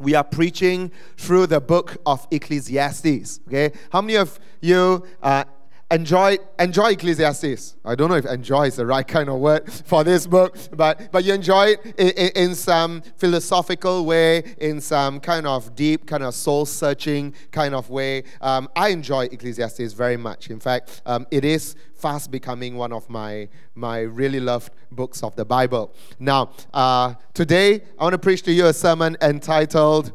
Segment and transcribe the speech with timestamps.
[0.00, 3.40] we are preaching through the book of Ecclesiastes.
[3.46, 5.44] Okay, how many of you uh,
[5.90, 7.76] enjoy enjoy Ecclesiastes.
[7.84, 11.10] I don't know if enjoy is the right kind of word for this book, but
[11.10, 16.06] but you enjoy it in, in, in some philosophical way, in some kind of deep,
[16.06, 18.24] kind of soul searching kind of way.
[18.40, 20.50] Um, I enjoy Ecclesiastes very much.
[20.50, 25.34] In fact, um, it is fast becoming one of my my really loved books of
[25.36, 25.94] the Bible.
[26.18, 30.12] Now, uh, today I want to preach to you a sermon entitled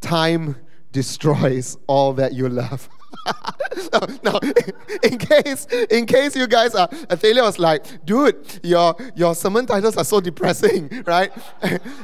[0.00, 0.56] "Time
[0.92, 2.88] Destroys All That You Love."
[4.22, 4.40] no,
[5.02, 9.96] in case in case you guys are Athalia was like, dude, your your sermon titles
[9.96, 11.32] are so depressing, right?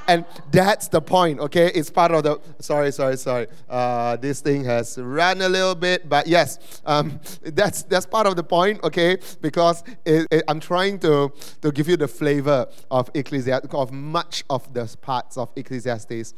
[0.06, 1.70] and that's the point, okay?
[1.74, 3.46] It's part of the sorry, sorry, sorry.
[3.68, 8.36] Uh, this thing has run a little bit, but yes, um, that's that's part of
[8.36, 9.18] the point, okay?
[9.40, 14.44] Because it, it, I'm trying to to give you the flavor of Ecclesiastes, of much
[14.50, 16.34] of the parts of Ecclesiastes.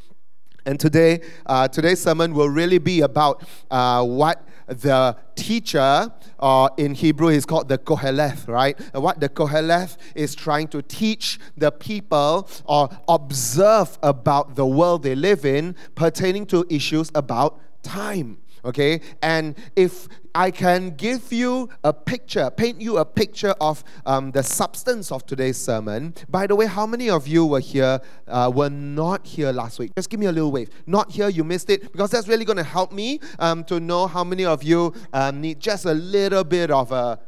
[0.71, 3.43] And today, uh, today's sermon will really be about
[3.73, 8.79] uh, what the teacher uh, in Hebrew is called the Koheleth, right?
[8.95, 15.03] And what the Koheleth is trying to teach the people or observe about the world
[15.03, 19.01] they live in pertaining to issues about time okay?
[19.23, 24.43] And if i can give you a picture paint you a picture of um, the
[24.43, 26.15] substance of today's sermon.
[26.29, 29.93] By the way how many of you were here uh, were not here last week?
[29.97, 30.71] Just give me a little wave.
[30.87, 34.07] Not here you missed it because that's really going to help me um, to know
[34.07, 37.19] how many of you um, need just a little bit of a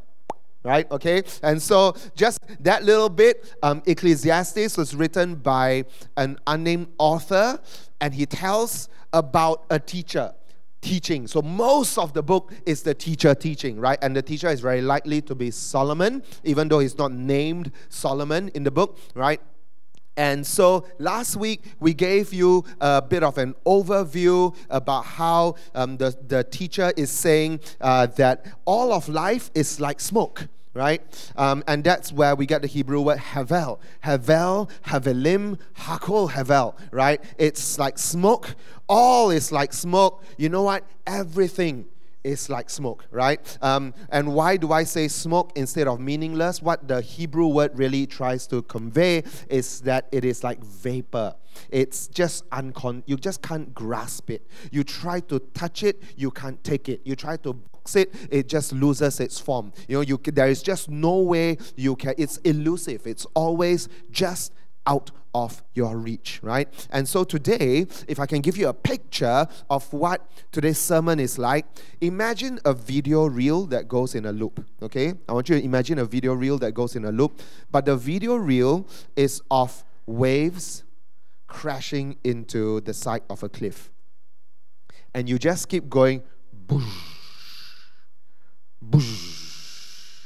[0.63, 1.23] right okay?
[1.41, 7.59] And so just that little bit um, ecclesiastes was written by an unnamed author
[7.99, 10.33] and he tells about a teacher
[10.83, 11.25] teaching.
[11.27, 13.97] So most of the book is the teacher teaching, right?
[14.01, 18.49] And the teacher is very likely to be Solomon, even though he's not named Solomon
[18.49, 19.41] in the book, right?
[20.15, 25.97] And so last week we gave you a bit of an overview about how um,
[25.97, 31.01] the, the teacher is saying uh, that all of life is like smoke right?
[31.35, 33.79] Um, and that's where we get the Hebrew word havel.
[34.01, 37.23] Havel, havelim, hakol, havel, right?
[37.37, 38.55] It's like smoke.
[38.89, 40.23] All is like smoke.
[40.37, 40.85] You know what?
[41.05, 41.85] Everything
[42.23, 43.57] is like smoke, right?
[43.61, 46.61] Um, and why do I say smoke instead of meaningless?
[46.61, 51.35] What the Hebrew word really tries to convey is that it is like vapor.
[51.69, 53.03] It's just uncon.
[53.05, 54.47] You just can't grasp it.
[54.71, 57.01] You try to touch it, you can't take it.
[57.03, 57.59] You try to
[57.95, 59.73] it, it just loses its form.
[59.87, 62.15] You know, you there is just no way you can.
[62.17, 63.05] It's elusive.
[63.05, 64.53] It's always just
[64.85, 66.67] out of your reach, right?
[66.91, 71.39] And so today, if I can give you a picture of what today's sermon is
[71.39, 71.65] like,
[72.01, 75.13] imagine a video reel that goes in a loop, okay?
[75.27, 77.41] I want you to imagine a video reel that goes in a loop,
[77.71, 80.83] but the video reel is of waves
[81.47, 83.89] crashing into the side of a cliff.
[85.15, 86.23] And you just keep going,
[86.67, 87.12] boosh,
[88.89, 90.19] boosh,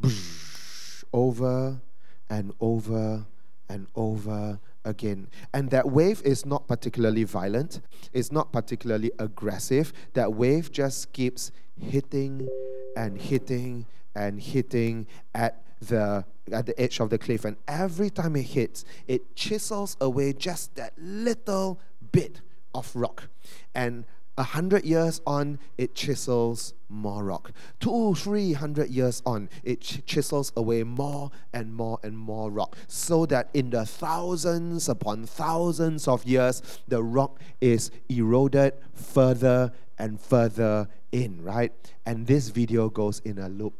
[0.00, 1.80] boosh, over
[2.28, 3.26] and over
[3.68, 5.28] and over again.
[5.52, 7.80] And that wave is not particularly violent,
[8.12, 9.92] it's not particularly aggressive.
[10.14, 11.50] That wave just keeps
[11.80, 12.48] hitting
[12.96, 17.44] and hitting and hitting at the at the edge of the cliff.
[17.44, 21.78] And every time it hits it chisels away just that little
[22.12, 22.40] bit
[22.74, 23.28] of rock.
[23.74, 24.04] And
[24.38, 27.50] a hundred years on, it chisels more rock.
[27.80, 32.76] Two, three hundred years on, it ch- chisels away more and more and more rock.
[32.86, 40.20] So that in the thousands upon thousands of years, the rock is eroded further and
[40.20, 41.72] further in, right?
[42.06, 43.74] And this video goes in a loop.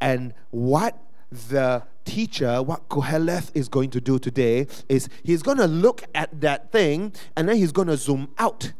[0.00, 0.98] And what
[1.30, 6.40] the teacher, what Koheleth is going to do today is he's going to look at
[6.40, 8.72] that thing and then he's going to zoom out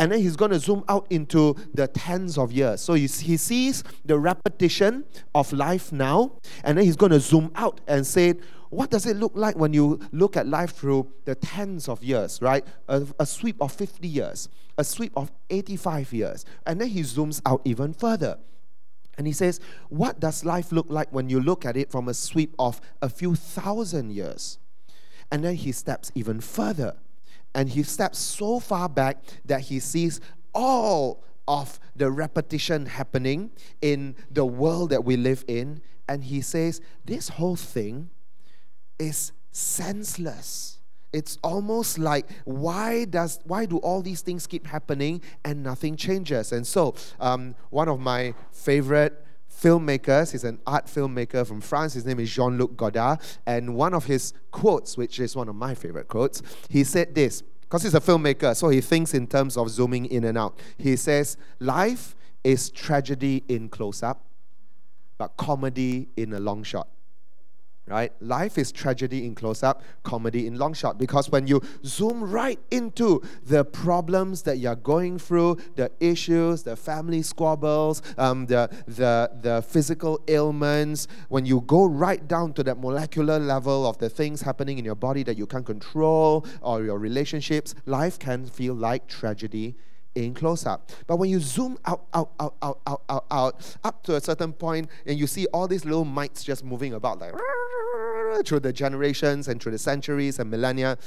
[0.00, 2.80] and then he's going to zoom out into the tens of years.
[2.80, 6.32] So he, sees the repetition of life now,
[6.64, 8.36] and then he's going to zoom out and say,
[8.70, 12.40] what does it look like when you look at life through the tens of years,
[12.40, 12.66] right?
[12.88, 14.48] A, a, sweep of 50 years,
[14.78, 16.46] a sweep of 85 years.
[16.64, 18.38] And then he zooms out even further.
[19.18, 19.60] And he says,
[19.90, 23.10] What does life look like when you look at it from a sweep of a
[23.10, 24.58] few thousand years?
[25.30, 26.96] And then he steps even further
[27.54, 30.20] and he steps so far back that he sees
[30.54, 33.50] all of the repetition happening
[33.82, 35.82] in the world that we live in.
[36.08, 38.10] And he says, This whole thing
[38.98, 40.78] is senseless.
[41.12, 46.52] It's almost like why does why do all these things keep happening and nothing changes?
[46.52, 49.24] And so, um, one of my favorite
[49.60, 50.32] filmmakers.
[50.32, 51.94] He's an art filmmaker from France.
[51.94, 53.20] His name is Jean Luc Godard.
[53.46, 57.42] And one of his quotes, which is one of my favorite quotes, he said this
[57.62, 60.58] because he's a filmmaker, so he thinks in terms of zooming in and out.
[60.76, 64.24] He says, Life is tragedy in close up,
[65.18, 66.88] but comedy in a long shot
[67.90, 68.12] right?
[68.20, 70.98] Life is tragedy in close up, comedy in long shot.
[70.98, 76.76] Because when you zoom right into the problems that you're going through, the issues, the
[76.76, 82.78] family squabbles, um, the, the, the physical ailments, when you go right down to that
[82.78, 86.98] molecular level of the things happening in your body that you can't control or your
[86.98, 89.74] relationships, life can feel like tragedy
[90.14, 90.90] in close up.
[91.06, 94.52] But when you zoom out, out, out, out, out, out, out, up to a certain
[94.52, 97.34] point, and you see all these little mites just moving about, like
[98.44, 100.98] through the generations and through the centuries and millennia,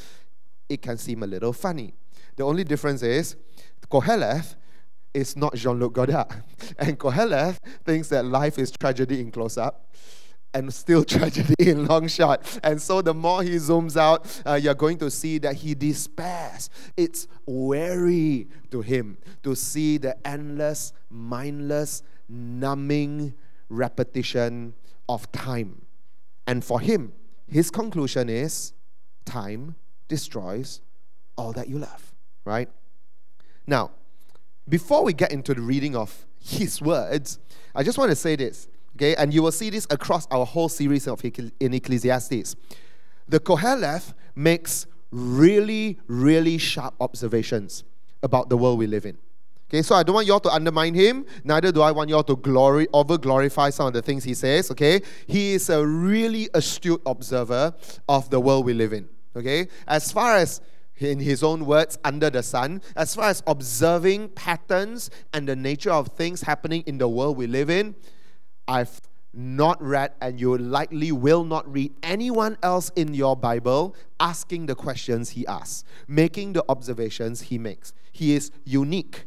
[0.70, 1.94] it can seem a little funny.
[2.36, 3.36] The only difference is
[3.92, 4.56] Koheleth
[5.14, 6.28] is not Jean Luc Godard.
[6.80, 9.94] And Koheleth thinks that life is tragedy in close up
[10.54, 12.60] and still tragedy in long shot.
[12.64, 16.70] And so the more he zooms out, uh, you're going to see that he despairs.
[16.96, 23.34] It's weary to him to see the endless, mindless, numbing
[23.70, 24.74] repetition
[25.10, 25.86] of time.
[26.48, 27.14] And for him,
[27.48, 28.74] his conclusion is
[29.26, 29.76] time
[30.08, 30.82] destroys
[31.38, 32.14] all that you love,
[32.46, 32.70] right?
[33.66, 33.92] Now,
[34.68, 37.40] before we get into the reading of his words,
[37.76, 39.16] I just want to say this, okay?
[39.16, 42.56] And you will see this across our whole series of in Ecclesiastes.
[43.28, 47.84] The Koheleth makes really, really sharp observations
[48.22, 49.18] about the world we live in.
[49.70, 52.36] Okay, so I don't want y'all to undermine him, neither do I want y'all to
[52.36, 54.70] glory over glorify some of the things he says.
[54.70, 57.74] Okay, he is a really astute observer
[58.08, 59.10] of the world we live in.
[59.36, 60.62] Okay, as far as
[60.98, 65.92] in his own words, under the sun, as far as observing patterns and the nature
[65.92, 67.96] of things happening in the world we live in,
[68.68, 69.02] I've
[69.34, 74.76] not read, and you likely will not read anyone else in your Bible asking the
[74.76, 77.94] questions he asks, making the observations he makes.
[78.12, 79.26] He is unique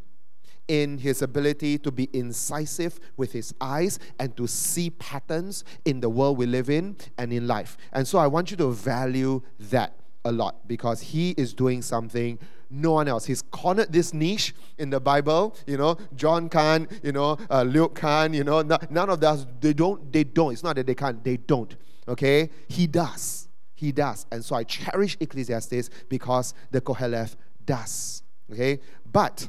[0.69, 6.09] in his ability to be incisive with his eyes and to see patterns in the
[6.09, 7.77] world we live in and in life.
[7.93, 9.94] And so I want you to value that
[10.25, 12.39] a lot because he is doing something
[12.71, 13.25] no one else.
[13.25, 15.57] He's cornered this niche in the Bible.
[15.67, 19.47] You know, John can, you know, uh, Luke can, you know, no, none of us,
[19.61, 20.53] they don't, they don't.
[20.53, 21.75] It's not that they can't, they don't.
[22.09, 22.51] Okay?
[22.69, 23.49] He does.
[23.75, 24.27] He does.
[24.31, 28.23] And so I cherish Ecclesiastes because the Koheleth does.
[28.53, 28.81] Okay?
[29.11, 29.49] But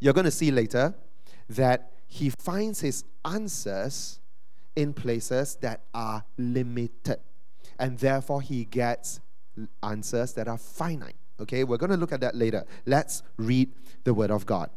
[0.00, 0.94] you're going to see later
[1.50, 4.20] that he finds his answers
[4.74, 7.18] in places that are limited.
[7.78, 9.20] And therefore, he gets
[9.82, 11.16] answers that are finite.
[11.40, 12.64] Okay, we're going to look at that later.
[12.86, 13.70] Let's read
[14.04, 14.70] the Word of God.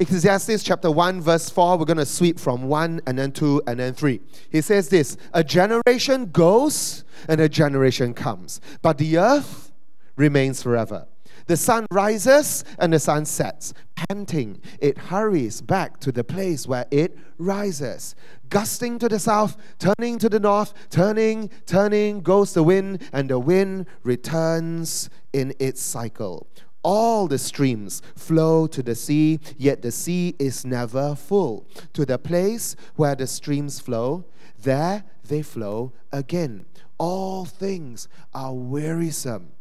[0.00, 3.80] Ecclesiastes chapter 1, verse 4, we're going to sweep from 1 and then 2 and
[3.80, 4.20] then 3.
[4.50, 9.72] He says this A generation goes and a generation comes, but the earth
[10.14, 11.08] remains forever.
[11.48, 13.72] The sun rises and the sun sets.
[13.96, 18.14] Panting, it hurries back to the place where it rises.
[18.50, 23.38] Gusting to the south, turning to the north, turning, turning goes the wind, and the
[23.38, 26.46] wind returns in its cycle.
[26.82, 31.66] All the streams flow to the sea, yet the sea is never full.
[31.94, 34.26] To the place where the streams flow,
[34.60, 36.66] there they flow again.
[36.98, 39.52] All things are wearisome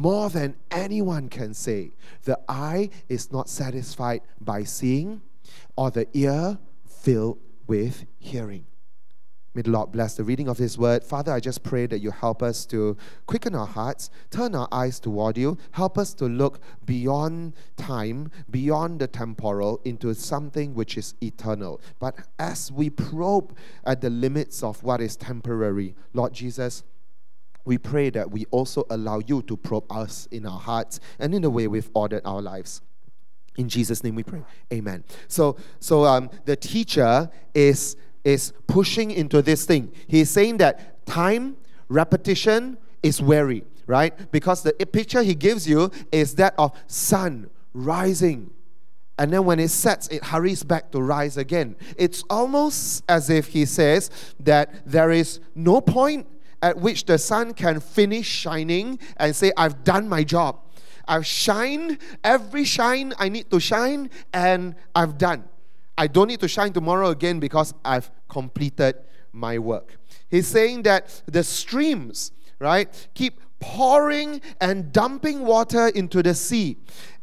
[0.00, 1.92] more than anyone can say.
[2.24, 5.20] The eye is not satisfied by seeing,
[5.76, 8.64] or the ear filled with hearing.
[9.52, 11.04] May the Lord bless the reading of His word.
[11.04, 15.00] Father, I just pray that you help us to quicken our hearts, turn our eyes
[15.00, 21.14] toward you, help us to look beyond time, beyond the temporal, into something which is
[21.20, 21.80] eternal.
[21.98, 26.84] But as we probe at the limits of what is temporary, Lord Jesus,
[27.64, 31.42] we pray that we also allow you to probe us in our hearts and in
[31.42, 32.82] the way we've ordered our lives.
[33.56, 34.42] In Jesus' name we pray.
[34.72, 35.04] Amen.
[35.28, 39.92] So, so um, the teacher is, is pushing into this thing.
[40.06, 41.56] He's saying that time,
[41.88, 44.30] repetition is weary, right?
[44.32, 48.50] Because the picture he gives you is that of sun rising.
[49.18, 51.76] And then when it sets, it hurries back to rise again.
[51.98, 56.26] It's almost as if he says that there is no point
[56.62, 60.60] at which the sun can finish shining and say, I've done my job.
[61.08, 65.44] I've shined every shine I need to shine, and I've done.
[65.98, 68.96] I don't need to shine tomorrow again because I've completed
[69.32, 69.96] my work.
[70.28, 76.78] He's saying that the streams, right, keep pouring and dumping water into the sea.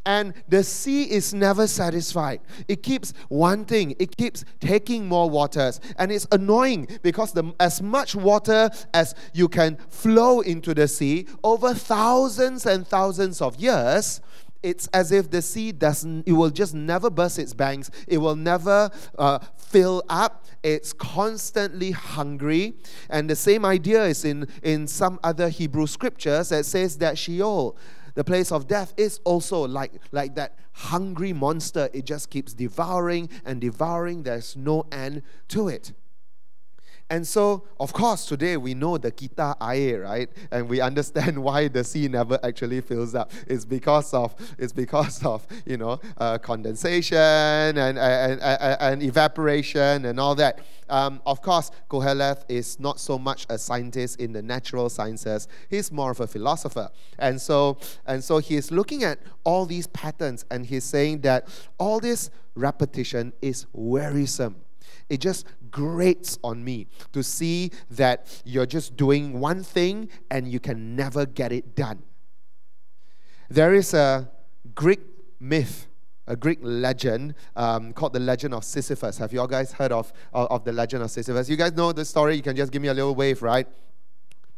[0.08, 2.40] And the sea is never satisfied.
[2.66, 5.82] It keeps wanting, it keeps taking more waters.
[5.98, 11.26] And it's annoying because the, as much water as you can flow into the sea
[11.44, 14.22] over thousands and thousands of years,
[14.62, 17.90] it's as if the sea doesn't, it will just never burst its banks.
[18.06, 20.46] It will never uh, fill up.
[20.62, 22.74] It's constantly hungry.
[23.10, 27.76] And the same idea is in, in some other Hebrew scriptures that says that Sheol,
[28.18, 31.88] the place of death, is also like, like that hungry monster.
[31.92, 34.24] It just keeps devouring and devouring.
[34.24, 35.92] There's no end to it.
[37.10, 40.28] And so, of course, today we know the kita air, right?
[40.50, 43.32] And we understand why the sea never actually fills up.
[43.46, 50.04] It's because of it's because of you know uh, condensation and, and, and, and evaporation
[50.04, 50.60] and all that.
[50.90, 55.48] Um, of course, Koheleth is not so much a scientist in the natural sciences.
[55.70, 60.44] He's more of a philosopher, and so and so he's looking at all these patterns
[60.50, 61.48] and he's saying that
[61.78, 64.56] all this repetition is wearisome.
[65.08, 70.60] It just grates on me to see that you're just doing one thing and you
[70.60, 72.02] can never get it done.
[73.48, 74.30] There is a
[74.74, 75.00] Greek
[75.40, 75.86] myth,
[76.26, 79.16] a Greek legend um, called the legend of Sisyphus.
[79.18, 81.48] Have you all guys heard of, of, of the legend of Sisyphus?
[81.48, 82.36] You guys know the story?
[82.36, 83.66] You can just give me a little wave, right?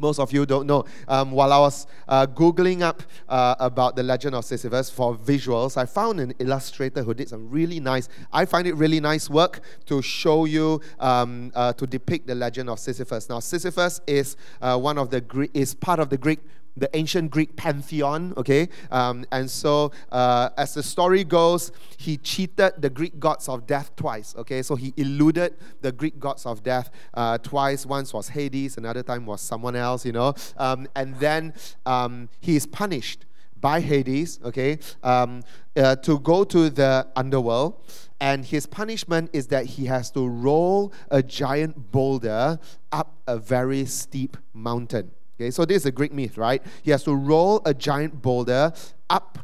[0.00, 0.85] Most of you don't know.
[1.07, 5.76] Um, while I was uh, Googling up uh, about the legend of Sisyphus for visuals,
[5.76, 9.61] I found an illustrator who did some really nice, I find it really nice work
[9.87, 13.28] to show you, um, uh, to depict the legend of Sisyphus.
[13.28, 16.40] Now, Sisyphus is uh, one of the, is part of the Greek
[16.77, 18.69] the ancient Greek pantheon, okay?
[18.91, 23.95] Um, and so, uh, as the story goes, he cheated the Greek gods of death
[23.97, 24.62] twice, okay?
[24.62, 27.87] So he eluded the Greek gods of death uh, twice.
[27.87, 30.35] Once was Hades, another time was someone else, you know?
[30.57, 31.55] Um, and then
[31.87, 33.27] um, he is punished
[33.61, 35.43] by Hades, okay, um,
[35.77, 37.83] uh, to go to the underworld.
[38.21, 42.59] And his punishment is that he has to roll a giant boulder
[42.93, 45.11] up a very steep mountain.
[45.40, 46.62] Okay, so this is a Greek myth, right?
[46.82, 48.75] He has to roll a giant boulder
[49.09, 49.38] up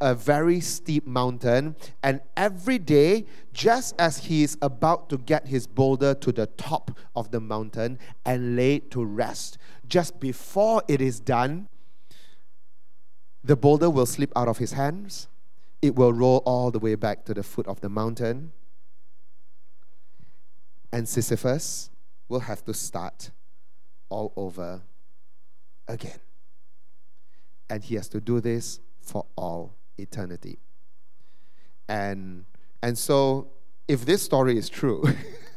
[0.00, 5.68] a very steep mountain, and every day, just as he is about to get his
[5.68, 11.00] boulder to the top of the mountain and lay it to rest, just before it
[11.00, 11.68] is done,
[13.44, 15.28] the boulder will slip out of his hands.
[15.80, 18.52] It will roll all the way back to the foot of the mountain.
[20.92, 21.90] And Sisyphus
[22.28, 23.30] will have to start
[24.10, 24.82] all over
[25.88, 26.18] again.
[27.68, 30.58] And he has to do this for all eternity.
[31.88, 32.44] And,
[32.82, 33.48] and so,
[33.88, 35.04] if this story is true,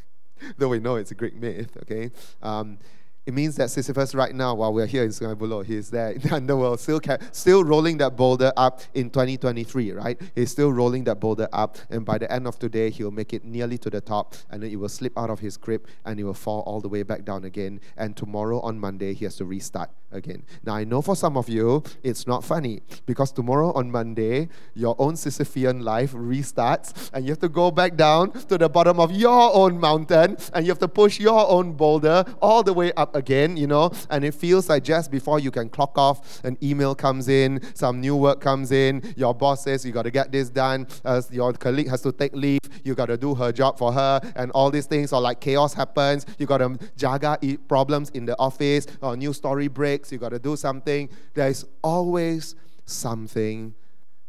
[0.58, 2.78] though we know it's a Greek myth, okay, um,
[3.26, 6.22] it means that Sisyphus right now, while we're here in Sungai Buloh, he's there in
[6.22, 7.00] the underworld, still,
[7.32, 10.20] still rolling that boulder up in 2023, right?
[10.34, 13.44] He's still rolling that boulder up, and by the end of today, he'll make it
[13.44, 16.24] nearly to the top, and then it will slip out of his grip, and it
[16.24, 17.82] will fall all the way back down again.
[17.98, 20.44] And tomorrow on Monday, he has to restart again.
[20.66, 24.96] Now, I know for some of you, it's not funny, because tomorrow on Monday, your
[24.98, 29.12] own Sisyphean life restarts, and you have to go back down to the bottom of
[29.12, 33.09] your own mountain, and you have to push your own boulder all the way up
[33.16, 36.96] again, you know, and it feels like just before you can clock off, an email
[36.96, 40.50] comes in, some new work comes in, your boss says you got to get this
[40.50, 43.92] done, uh, your colleague has to take leave, you got to do her job for
[43.94, 48.26] her, and all these things, or like chaos happens, you got to jaga problems in
[48.26, 51.10] the office, or new story breaks, you got to do something.
[51.34, 53.76] There's always something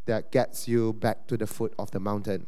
[0.06, 2.46] that gets you back to the foot of the mountain.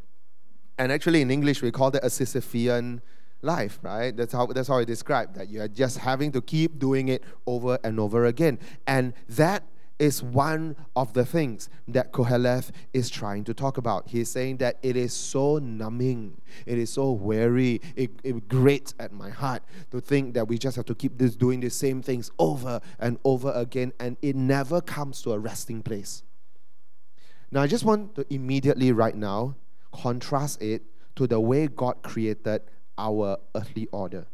[0.79, 3.01] And actually, in English, we call it a Sisyphean
[3.43, 4.17] life, right?
[4.17, 5.49] That's how that's how I describe that.
[5.49, 8.59] You are just having to keep doing it over and over again.
[8.87, 9.65] And that
[9.99, 14.09] is one of the things that Koheleth is trying to talk about.
[14.09, 19.13] He's saying that it is so numbing, it is so weary, it, it grates at
[19.13, 22.33] my heart to think that we just have to keep this doing the same things
[22.41, 26.25] over and over again, and it never comes to a resting place.
[27.53, 29.55] Now, I just want to immediately, right now,
[29.93, 30.83] contrast it
[31.15, 32.63] to the way God created
[32.99, 34.27] our earthly order.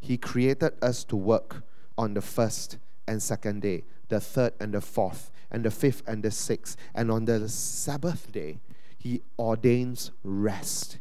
[0.00, 1.62] He created us to work
[1.96, 6.22] on the first and second day, the third and the fourth, and the fifth and
[6.22, 6.76] the sixth.
[6.94, 8.60] And on the Sabbath day,
[8.98, 10.98] He ordains rest.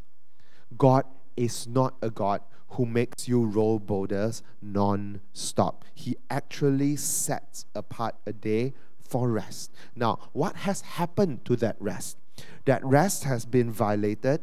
[0.78, 5.86] God is not a God who makes you roll boulders non stop.
[5.94, 9.72] He actually sets apart a day for rest.
[9.96, 12.18] Now, what has happened to that rest?
[12.66, 14.42] That rest has been violated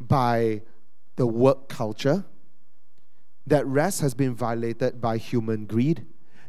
[0.00, 0.62] by
[1.16, 2.24] the work culture.
[3.46, 6.06] That rest has been violated by human greed.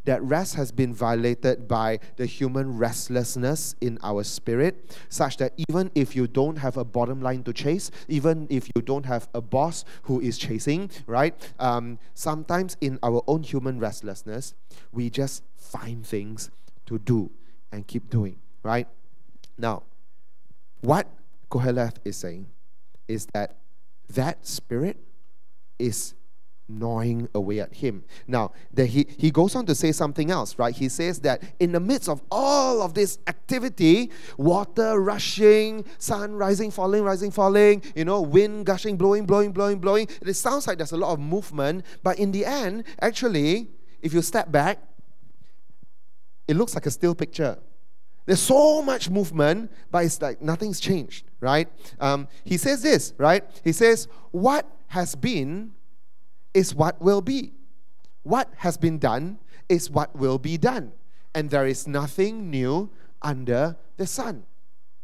[0.07, 5.91] that rest has been violated by the human restlessness in our spirit, such that even
[5.95, 9.41] if you don't have a bottom line to chase, even if you don't have a
[9.41, 11.35] boss who is chasing, right?
[11.59, 14.53] Um, sometimes in our own human restlessness,
[14.93, 16.51] we just find things
[16.85, 17.29] to do
[17.73, 18.87] and keep doing, right?
[19.57, 19.83] Now,
[20.79, 21.11] what
[21.51, 22.47] Koheleth is saying
[23.09, 23.57] is that
[24.09, 24.97] that spirit
[25.79, 26.13] is
[26.69, 28.03] gnawing away at him.
[28.27, 30.75] Now, the, he, he goes on to say something else, right?
[30.75, 36.71] He says that in the midst of all of this activity, water rushing, sun rising,
[36.71, 40.91] falling, rising, falling, you know, wind gushing, blowing, blowing, blowing, blowing, it sounds like there's
[40.91, 43.69] a lot of movement, but in the end, actually,
[44.01, 44.79] if you step back,
[46.47, 47.57] it looks like a still picture.
[48.25, 51.67] There's so much movement, but it's like nothing's changed, right?
[51.99, 53.43] Um, he says this, right?
[53.63, 55.73] He says, What has been
[56.53, 57.53] is what will be.
[58.23, 59.39] What has been done
[59.69, 60.91] is what will be done.
[61.35, 62.89] And there is nothing new
[63.21, 64.43] under the sun.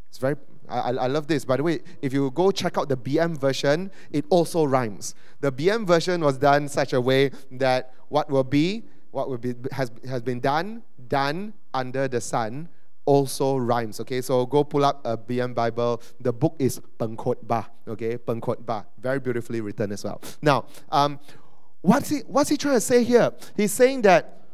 [0.10, 0.36] It's very
[0.70, 1.46] I, I love this.
[1.46, 5.16] By the way, if you go check out the BM version, it also rhymes.
[5.42, 9.56] The BM version was done such a way that what will be, what will be
[9.72, 12.70] has, has been done, done under the sun,
[13.05, 14.00] also rhymes.
[14.00, 16.01] Okay, so go pull up a BM Bible.
[16.19, 17.65] The book is Pengkhotbah.
[17.88, 18.86] Okay, Pengkhotbah.
[19.00, 20.22] Very beautifully written as well.
[20.41, 21.19] Now, um,
[21.81, 23.31] what's he, what's he trying to say here?
[23.55, 24.45] He's saying that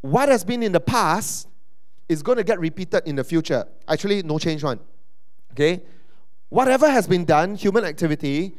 [0.00, 1.48] what has been in the past
[2.08, 3.66] is going to get repeated in the future.
[3.86, 4.80] Actually, no change one.
[5.52, 5.82] Okay?
[6.48, 8.56] Whatever has been done, human activity,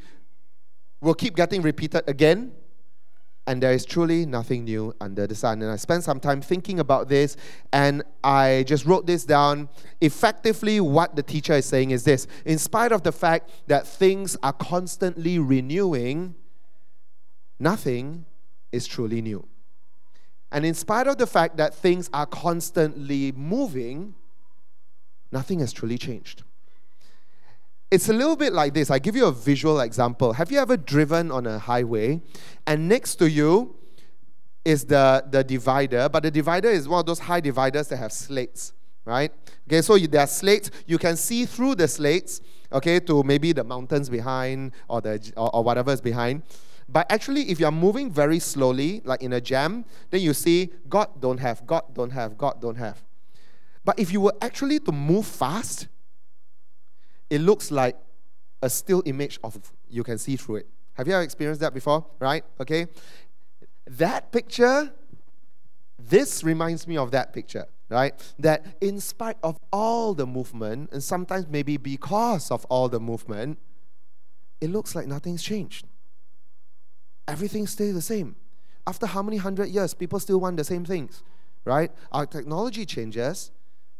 [1.01, 2.51] will keep getting repeated again
[3.49, 5.63] and there is truly nothing new under the sun.
[5.63, 7.35] And I spent some time thinking about this,
[7.73, 9.69] and I just wrote this down.
[10.01, 14.37] Effectively, what the teacher is saying is this in spite of the fact that things
[14.43, 16.35] are constantly renewing,
[17.59, 18.25] nothing
[18.71, 19.43] is truly new.
[20.51, 24.13] And in spite of the fact that things are constantly moving,
[25.31, 26.43] nothing has truly changed.
[27.91, 28.91] It's a little bit like this.
[28.91, 30.33] I give you a visual example.
[30.33, 32.21] Have you ever driven on a highway
[32.67, 33.75] and next to you
[34.63, 38.11] is the, the divider, but the divider is one of those high dividers that have
[38.11, 38.73] slates,
[39.05, 39.31] right?
[39.67, 40.69] Okay, so you, there are slates.
[40.85, 42.41] You can see through the slates,
[42.71, 46.43] okay, to maybe the mountains behind or, the, or, or whatever is behind.
[46.87, 51.19] But actually, if you're moving very slowly, like in a jam, then you see God
[51.19, 53.03] don't have, God don't have, God don't have.
[53.83, 55.87] But if you were actually to move fast,
[57.29, 57.95] it looks like
[58.61, 59.57] a still image of
[59.89, 60.67] you can see through it.
[60.93, 62.05] Have you ever experienced that before?
[62.19, 62.43] Right?
[62.59, 62.87] Okay.
[63.87, 64.91] That picture,
[65.97, 68.13] this reminds me of that picture, right?
[68.37, 73.57] That in spite of all the movement, and sometimes maybe because of all the movement,
[74.61, 75.85] it looks like nothing's changed.
[77.27, 78.35] Everything stays the same.
[78.85, 81.23] After how many hundred years, people still want the same things,
[81.63, 81.91] right?
[82.11, 83.51] Our technology changes,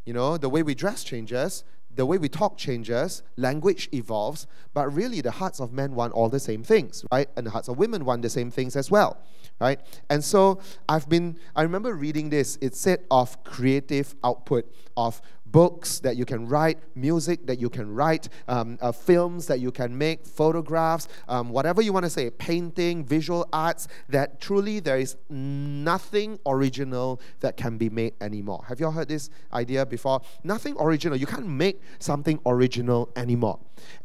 [0.05, 1.63] you know, the way we dress changes,
[1.99, 6.29] the way we talk changes, language evolves, but really the hearts of men want all
[6.29, 7.27] the same things, right?
[7.35, 9.17] And the hearts of women want the same things as well,
[9.59, 9.81] right?
[10.09, 12.57] And so I've been, I remember reading this.
[12.61, 17.93] It said of creative output, of books that you can write, music that you can
[17.93, 22.29] write, um, uh, films that you can make, photographs, um, whatever you want to say,
[22.29, 28.63] painting, visual arts, that truly there is nothing original that can be made anymore.
[28.67, 30.21] Have you all heard this idea before?
[30.43, 31.17] Nothing original.
[31.17, 33.59] You can't make something original anymore.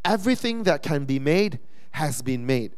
[0.05, 1.59] Everything that can be made
[1.93, 2.73] has been made.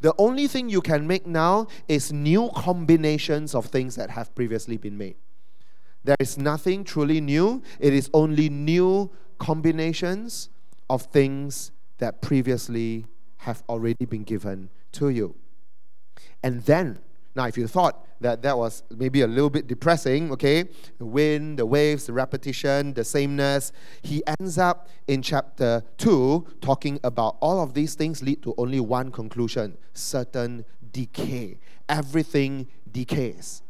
[0.00, 4.76] The only thing you can make now is new combinations of things that have previously
[4.76, 5.16] been made.
[6.08, 10.48] There is nothing truly new, it is only new combinations
[10.88, 13.04] of things that previously
[13.36, 15.34] have already been given to you.
[16.42, 17.00] And then,
[17.36, 21.58] now if you thought that that was maybe a little bit depressing, okay, the wind,
[21.58, 27.62] the waves, the repetition, the sameness, he ends up in chapter 2 talking about all
[27.62, 31.58] of these things lead to only one conclusion certain decay.
[31.86, 33.62] Everything decays.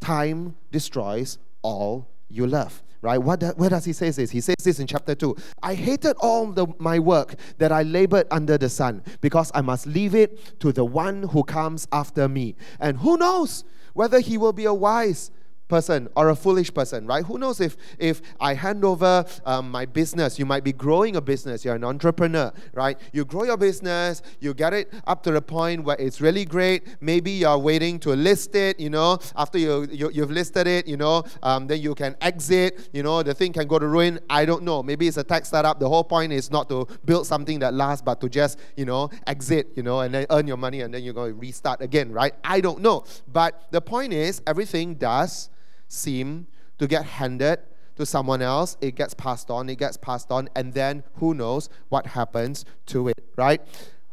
[0.00, 2.82] Time destroys all you love.
[3.00, 3.18] Right?
[3.18, 4.30] What do, does he say this?
[4.30, 5.36] He says this in chapter 2.
[5.62, 9.86] I hated all the, my work that I labored under the sun because I must
[9.86, 12.56] leave it to the one who comes after me.
[12.80, 15.30] And who knows whether he will be a wise
[15.68, 17.24] person or a foolish person, right?
[17.24, 21.20] Who knows if if I hand over um, my business, you might be growing a
[21.20, 21.64] business.
[21.64, 22.98] You're an entrepreneur, right?
[23.12, 26.96] You grow your business, you get it up to the point where it's really great.
[27.00, 28.78] Maybe you're waiting to list it.
[28.78, 32.90] You know, after you, you have listed it, you know, um, then you can exit.
[32.92, 34.20] You know, the thing can go to ruin.
[34.28, 34.82] I don't know.
[34.82, 35.80] Maybe it's a tech startup.
[35.80, 39.10] The whole point is not to build something that lasts, but to just you know
[39.26, 39.68] exit.
[39.76, 42.34] You know, and then earn your money, and then you're going to restart again, right?
[42.44, 43.04] I don't know.
[43.32, 45.50] But the point is, everything does
[45.88, 46.46] seem
[46.78, 47.60] to get handed
[47.96, 51.68] to someone else, it gets passed on, it gets passed on, and then who knows
[51.88, 53.60] what happens to it, right?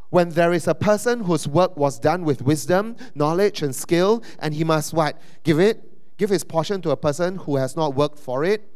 [0.10, 4.54] When there is a person whose work was done with wisdom, knowledge, and skill, and
[4.54, 5.20] he must what?
[5.44, 8.68] Give it, give his portion to a person who has not worked for it.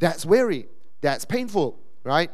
[0.00, 0.68] That's weary.
[1.00, 2.30] That's painful, right?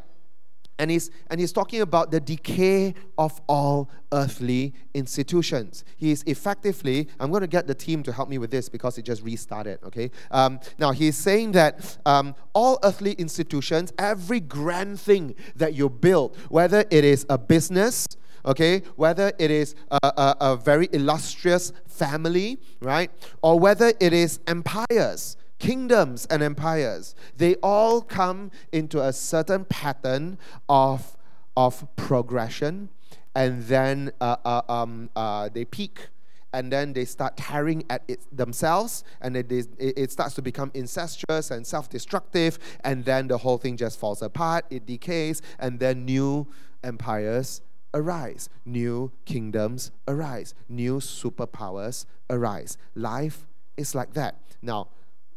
[0.77, 5.85] And he's, and he's talking about the decay of all earthly institutions.
[5.95, 9.03] He's effectively, I'm going to get the team to help me with this because it
[9.03, 10.11] just restarted, okay?
[10.31, 16.35] Um, now, he's saying that um, all earthly institutions, every grand thing that you build,
[16.49, 18.05] whether it is a business,
[18.45, 23.11] okay, whether it is a, a, a very illustrious family, right,
[23.41, 30.37] or whether it is empires, kingdoms and empires, they all come into a certain pattern
[30.69, 31.17] of,
[31.55, 32.89] of progression
[33.35, 36.07] and then uh, uh, um, uh, they peak
[36.53, 40.71] and then they start tearing at it themselves and it, is, it starts to become
[40.73, 46.05] incestuous and self-destructive and then the whole thing just falls apart it decays and then
[46.05, 46.47] new
[46.81, 47.61] empires
[47.93, 52.77] arise new kingdoms arise new superpowers arise.
[52.95, 54.39] Life is like that.
[54.61, 54.89] Now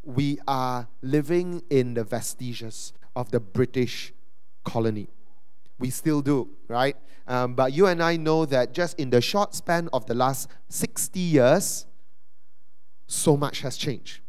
[0.08, 4.14] we are living in the vestiges of the British
[4.64, 5.08] colony.
[5.78, 6.96] We still do, right?
[7.26, 10.48] Um, but you and I know that just in the short span of the last
[10.70, 11.86] 60 years,
[13.06, 14.20] so much has changed.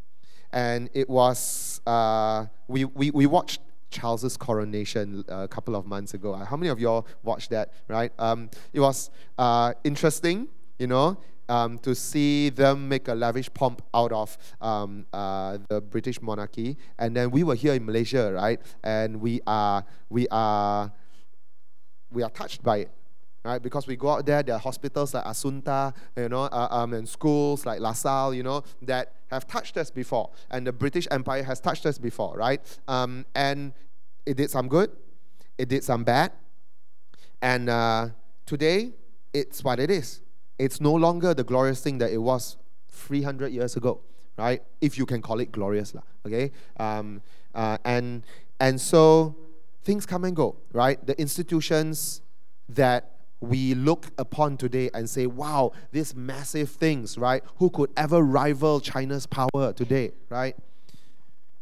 [0.51, 6.33] And it was, uh, we, we, we watched Charles's coronation a couple of months ago.
[6.33, 8.11] How many of y'all watched that, right?
[8.19, 11.17] Um, it was uh, interesting, you know
[11.49, 16.77] um, to see them make a lavish pomp out of um, uh, the British monarchy.
[16.97, 18.61] And then we were here in Malaysia, right?
[18.83, 20.93] And we are we are
[22.11, 22.91] we are touched by it.
[23.41, 26.93] Right, because we go out there, there are hospitals like Assunta, you know, uh, um,
[26.93, 31.41] and schools like LaSalle, you know, that have touched us before, and the British Empire
[31.43, 32.59] has touched us before, right?
[32.89, 33.71] Um, and
[34.25, 34.91] it did some good,
[35.57, 36.33] it did some bad,
[37.41, 38.09] and uh,
[38.45, 38.91] today
[39.33, 40.19] it's what it is.
[40.59, 42.57] It's no longer the glorious thing that it was
[42.89, 44.01] 300 years ago,
[44.37, 44.61] right?
[44.81, 46.03] If you can call it glorious, lah.
[46.25, 47.21] Okay, um,
[47.55, 48.23] uh, and
[48.59, 49.35] and so
[49.83, 51.03] things come and go, right?
[51.05, 52.21] The institutions
[52.67, 57.41] that we look upon today and say, wow, these massive things, right?
[57.57, 60.55] Who could ever rival China's power today, right?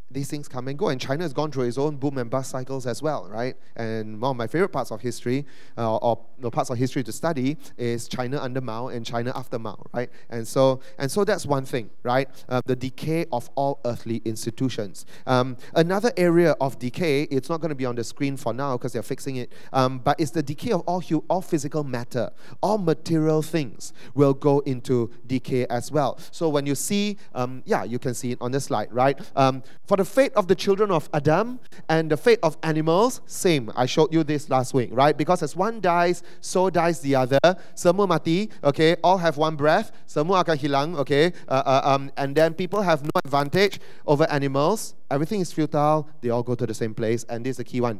[0.09, 0.89] These things come and go.
[0.89, 3.55] And China has gone through its own boom and bust cycles as well, right?
[3.75, 5.45] And one of my favorite parts of history,
[5.77, 9.83] uh, or parts of history to study, is China under Mao and China after Mao,
[9.93, 10.09] right?
[10.29, 12.29] And so, and so that's one thing, right?
[12.47, 15.05] Uh, the decay of all earthly institutions.
[15.25, 18.77] Um, another area of decay, it's not going to be on the screen for now
[18.77, 22.31] because they're fixing it, um, but it's the decay of all, hu- all physical matter.
[22.61, 26.17] All material things will go into decay as well.
[26.31, 29.19] So when you see, um, yeah, you can see it on the slide, right?
[29.35, 29.63] Um,
[29.97, 33.71] the fate of the children of Adam and the fate of animals, same.
[33.75, 35.17] I showed you this last week, right?
[35.17, 37.39] Because as one dies, so dies the other.
[37.75, 38.95] Semua mati, okay?
[39.03, 39.91] All have one breath.
[40.05, 41.33] Semua akan hilang, okay?
[41.47, 44.95] Uh, uh, um, and then people have no advantage over animals.
[45.11, 46.07] Everything is futile.
[46.21, 47.25] They all go to the same place.
[47.25, 47.99] And this is the key one,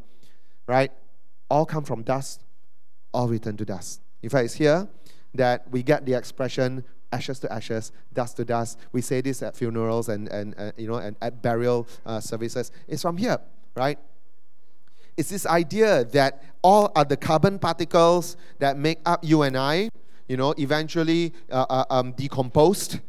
[0.68, 0.92] right?
[1.50, 2.44] All come from dust,
[3.14, 4.02] all return to dust.
[4.22, 4.88] In fact, it's here
[5.34, 8.80] that we get the expression ashes to ashes, dust to dust.
[8.92, 12.72] We say this at funerals and, and uh, you know, and at burial uh, services.
[12.88, 13.40] It's from here,
[13.76, 13.98] right?
[15.16, 19.90] It's this idea that all are the carbon particles that make up you and I,
[20.28, 23.00] you know, eventually uh, uh, um, decomposed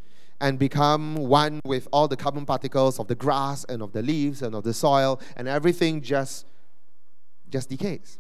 [0.41, 4.41] and become one with all the carbon particles of the grass and of the leaves
[4.41, 6.47] and of the soil, and everything just,
[7.51, 8.19] just decays.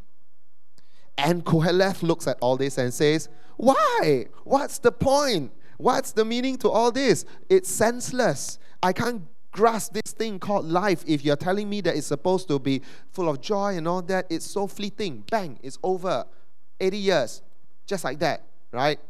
[1.16, 4.26] And Koheleth looks at all this and says, Why?
[4.44, 5.52] What's the point?
[5.78, 7.24] What's the meaning to all this?
[7.48, 8.58] It's senseless.
[8.82, 12.58] I can't grasp this thing called life if you're telling me that it's supposed to
[12.58, 14.26] be full of joy and all that.
[14.28, 15.24] It's so fleeting.
[15.30, 16.24] Bang, it's over.
[16.80, 17.42] 80 years.
[17.86, 19.00] Just like that, right?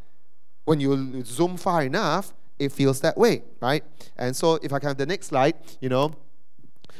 [0.64, 3.82] When you zoom far enough, it feels that way, right?
[4.16, 6.14] And so if I can have the next slide, you know,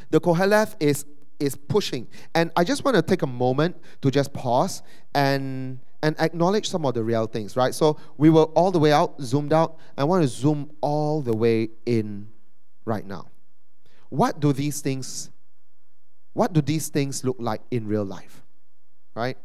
[0.09, 1.05] the Koheleth is
[1.39, 2.07] is pushing.
[2.35, 4.83] And I just want to take a moment to just pause
[5.15, 7.73] and and acknowledge some of the real things, right?
[7.73, 9.77] So we were all the way out, zoomed out.
[9.97, 12.29] I want to zoom all the way in
[12.85, 13.27] right now.
[14.09, 15.29] What do these things
[16.33, 18.43] what do these things look like in real life?
[19.15, 19.37] Right?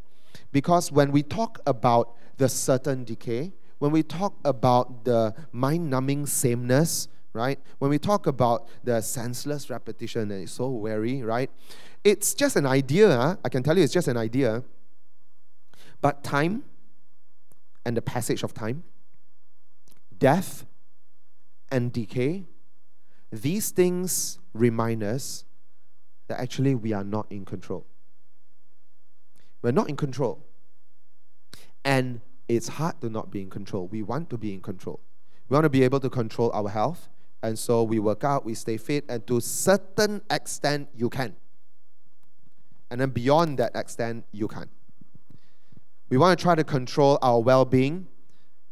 [0.51, 7.09] Because when we talk about the certain decay, when we talk about the mind-numbing sameness,
[7.33, 7.59] right?
[7.79, 11.51] When we talk about the senseless repetition and it's so weary, right?
[12.03, 13.09] It's just an idea.
[13.09, 13.35] Huh?
[13.43, 14.63] I can tell you it's just an idea
[16.05, 16.61] but time
[17.83, 18.83] and the passage of time,
[20.19, 20.67] death
[21.71, 22.45] and decay,
[23.31, 25.45] these things remind us
[26.27, 27.87] that actually we are not in control.
[29.63, 30.45] We're not in control.
[31.83, 33.87] And it's hard to not be in control.
[33.87, 34.99] We want to be in control.
[35.49, 37.09] We want to be able to control our health.
[37.41, 41.35] And so we work out, we stay fit, and to a certain extent, you can.
[42.91, 44.69] And then beyond that extent, you can.
[46.09, 48.07] We want to try to control our well being,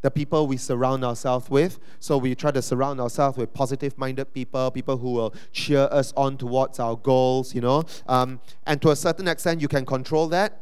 [0.01, 1.79] the people we surround ourselves with.
[1.99, 6.13] So we try to surround ourselves with positive minded people, people who will cheer us
[6.15, 7.83] on towards our goals, you know.
[8.07, 10.61] Um, and to a certain extent, you can control that.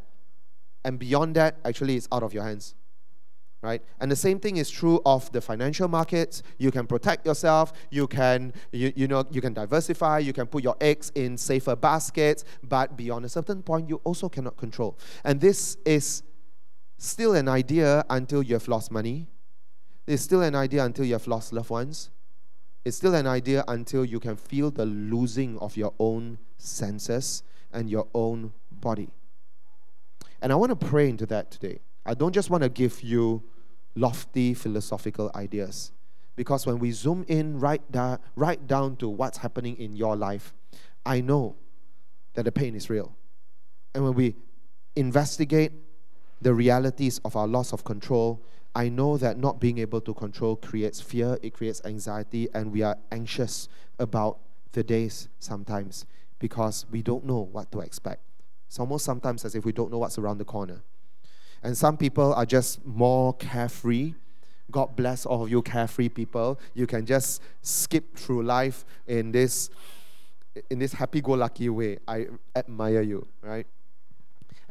[0.86, 2.76] And beyond that, actually, it's out of your hands
[3.62, 7.72] right and the same thing is true of the financial markets you can protect yourself
[7.90, 11.76] you can you, you know you can diversify you can put your eggs in safer
[11.76, 16.24] baskets but beyond a certain point you also cannot control and this is
[17.06, 19.28] still an idea until you have lost money.
[20.06, 22.12] It's still an idea until you have lost loved ones.
[22.86, 27.90] It's still an idea until you can feel the losing of your own senses and
[27.90, 29.10] your own body.
[30.42, 31.80] And I want to pray into that today.
[32.06, 33.44] I don't just want to give you
[33.96, 35.92] lofty philosophical ideas.
[36.36, 40.54] Because when we zoom in right, da- right down to what's happening in your life,
[41.06, 41.56] I know
[42.34, 43.16] that the pain is real.
[43.94, 44.36] And when we
[44.96, 45.74] investigate
[46.42, 48.42] the realities of our loss of control,
[48.74, 52.82] I know that not being able to control creates fear, it creates anxiety, and we
[52.82, 53.68] are anxious
[54.00, 54.40] about
[54.72, 56.06] the days sometimes
[56.40, 58.22] because we don't know what to expect.
[58.68, 60.82] It's almost sometimes as if we don't know what's around the corner.
[61.62, 64.14] And some people are just more carefree.
[64.72, 66.58] God bless all of you carefree people.
[66.74, 69.70] You can just skip through life in this
[70.70, 71.98] in this happy-go-lucky way.
[72.08, 73.68] I admire you, right?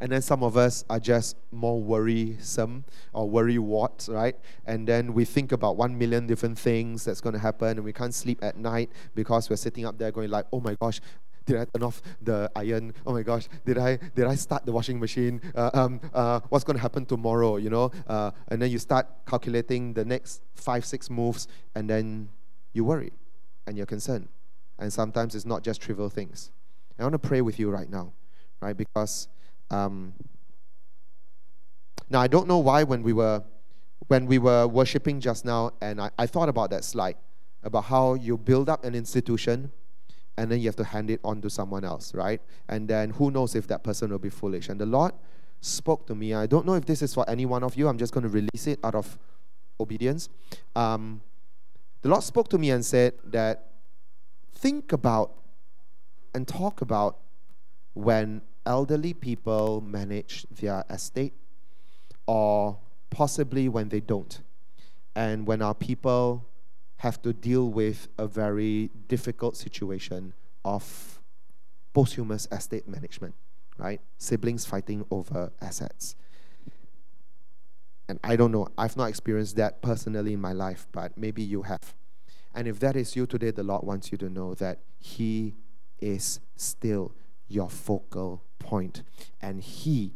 [0.00, 4.34] And then some of us are just more worrisome or worry what, right?
[4.64, 7.92] And then we think about one million different things that's going to happen, and we
[7.92, 11.00] can't sleep at night because we're sitting up there going like, oh my gosh,
[11.44, 12.94] did I turn off the iron?
[13.06, 15.40] Oh my gosh, did I did I start the washing machine?
[15.54, 17.56] Uh, um, uh, what's going to happen tomorrow?
[17.56, 22.28] You know, uh, and then you start calculating the next five six moves, and then
[22.72, 23.12] you worry,
[23.66, 24.28] and you're concerned,
[24.78, 26.52] and sometimes it's not just trivial things.
[26.98, 28.12] I want to pray with you right now,
[28.60, 28.76] right?
[28.76, 29.28] Because
[29.70, 30.14] um,
[32.09, 33.42] now I don't know why when we were
[34.09, 37.16] when we were worshiping just now, and I, I thought about that slide
[37.62, 39.70] about how you build up an institution
[40.37, 42.40] and then you have to hand it on to someone else, right?
[42.68, 44.70] And then who knows if that person will be foolish.
[44.70, 45.12] And the Lord
[45.61, 46.33] spoke to me.
[46.33, 47.88] I don't know if this is for any one of you.
[47.88, 49.18] I'm just going to release it out of
[49.78, 50.30] obedience.
[50.74, 51.20] Um,
[52.00, 53.72] the Lord spoke to me and said that
[54.54, 55.33] think about
[56.35, 57.18] and talk about
[57.92, 61.35] when elderly people manage their estate
[62.27, 62.79] or
[63.11, 64.40] possibly when they don't.
[65.14, 66.46] And when our people
[66.99, 71.20] have to deal with a very difficult situation of
[71.92, 73.35] posthumous estate management,
[73.79, 74.01] right?
[74.18, 76.14] Siblings fighting over assets.
[78.09, 81.62] And I don't know, I've not experienced that personally in my life, but maybe you
[81.62, 81.94] have.
[82.55, 85.55] And if that is you today, the Lord wants you to know that He
[86.01, 87.12] is still
[87.49, 89.03] your focal point,
[89.42, 90.14] and He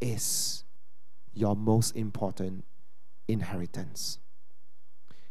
[0.00, 0.62] is
[1.32, 2.64] your most important
[3.26, 4.18] inheritance.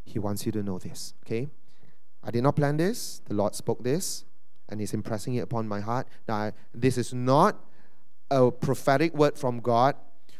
[0.04, 1.48] He wants you to know this, okay?
[2.22, 3.22] I did not plan this.
[3.26, 4.24] The Lord spoke this,
[4.68, 6.06] and He's impressing it upon my heart.
[6.28, 7.56] Now, this is not
[8.30, 9.96] a prophetic word from God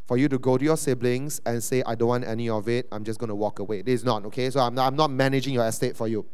[0.07, 2.89] for you to go to your siblings and say, I don't want any of it.
[2.91, 3.83] I'm just going to walk away.
[3.83, 4.51] This is not, okay?
[4.51, 6.27] So I'm not, I'm not managing your estate for you.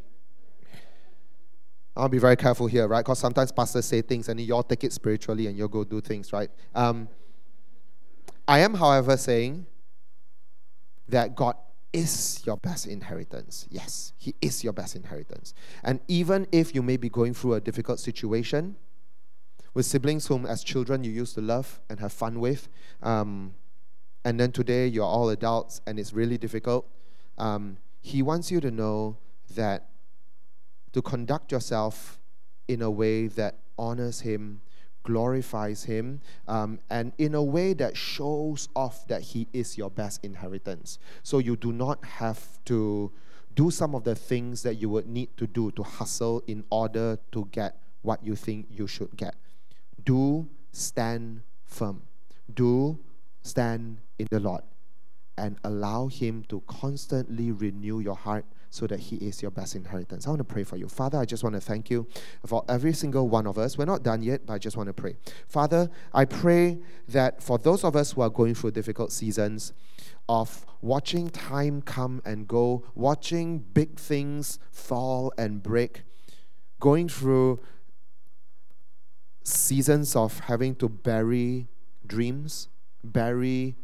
[1.97, 3.01] I'll be very careful here, right?
[3.01, 6.01] Because sometimes pastors say things and you all take it spiritually and you'll go do
[6.01, 6.51] things, right?
[6.75, 7.09] Um,
[8.47, 9.67] I am, however, saying
[11.09, 11.57] that God
[11.93, 13.67] is your best inheritance.
[13.71, 15.55] Yes, He is your best inheritance.
[15.83, 18.77] And even if you may be going through a difficult situation
[19.73, 22.69] with siblings whom, as children, you used to love and have fun with,
[23.03, 23.55] um,
[24.25, 26.87] and then today you're all adults and it's really difficult,
[27.39, 29.17] um, He wants you to know
[29.55, 29.89] that
[30.97, 32.19] to conduct yourself
[32.69, 34.63] in a way that honors Him,
[35.03, 40.25] glorifies Him, um, and in a way that shows off that He is your best
[40.25, 40.99] inheritance.
[41.23, 43.13] So you do not have to
[43.55, 47.19] do some of the things that you would need to do to hustle in order
[47.33, 49.35] to get what you think you should get.
[50.03, 52.05] Do stand firm.
[52.55, 52.99] Do
[53.43, 54.63] stand in the Lord
[55.37, 60.27] and allow Him to constantly renew your heart so that He is your best inheritance.
[60.27, 60.89] I want to pray for you.
[60.89, 62.07] Father, I just want to thank you
[62.45, 63.79] for every single one of us.
[63.79, 65.17] We're not done yet, but I just want to pray.
[65.49, 69.73] Father, I pray that for those of us who are going through difficult seasons,
[70.29, 76.03] of watching time come and go, watching big things fall and break,
[76.81, 77.61] going through
[79.45, 81.69] seasons of having to bury
[82.05, 82.69] dreams,
[83.05, 83.77] bury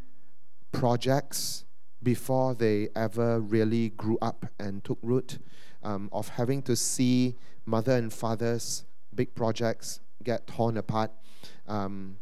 [0.72, 1.64] projects
[2.02, 5.38] before they ever really grew up and took root,
[5.82, 7.36] um, of having to see
[7.66, 8.84] mother and father's
[9.14, 11.10] big projects get torn apart.
[11.66, 12.16] Um,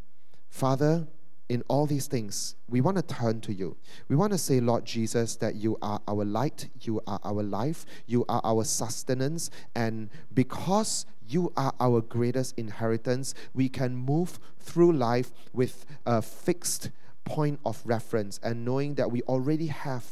[0.49, 1.07] Father,
[1.49, 3.77] in all these things, we want to turn to you.
[4.09, 7.87] We want to say, Lord Jesus, that you are our light, you are our life,
[8.07, 14.93] you are our sustenance, and because you are our greatest inheritance, we can move through
[14.93, 16.91] life with a fixed
[17.31, 20.05] point of reference and knowing that we already have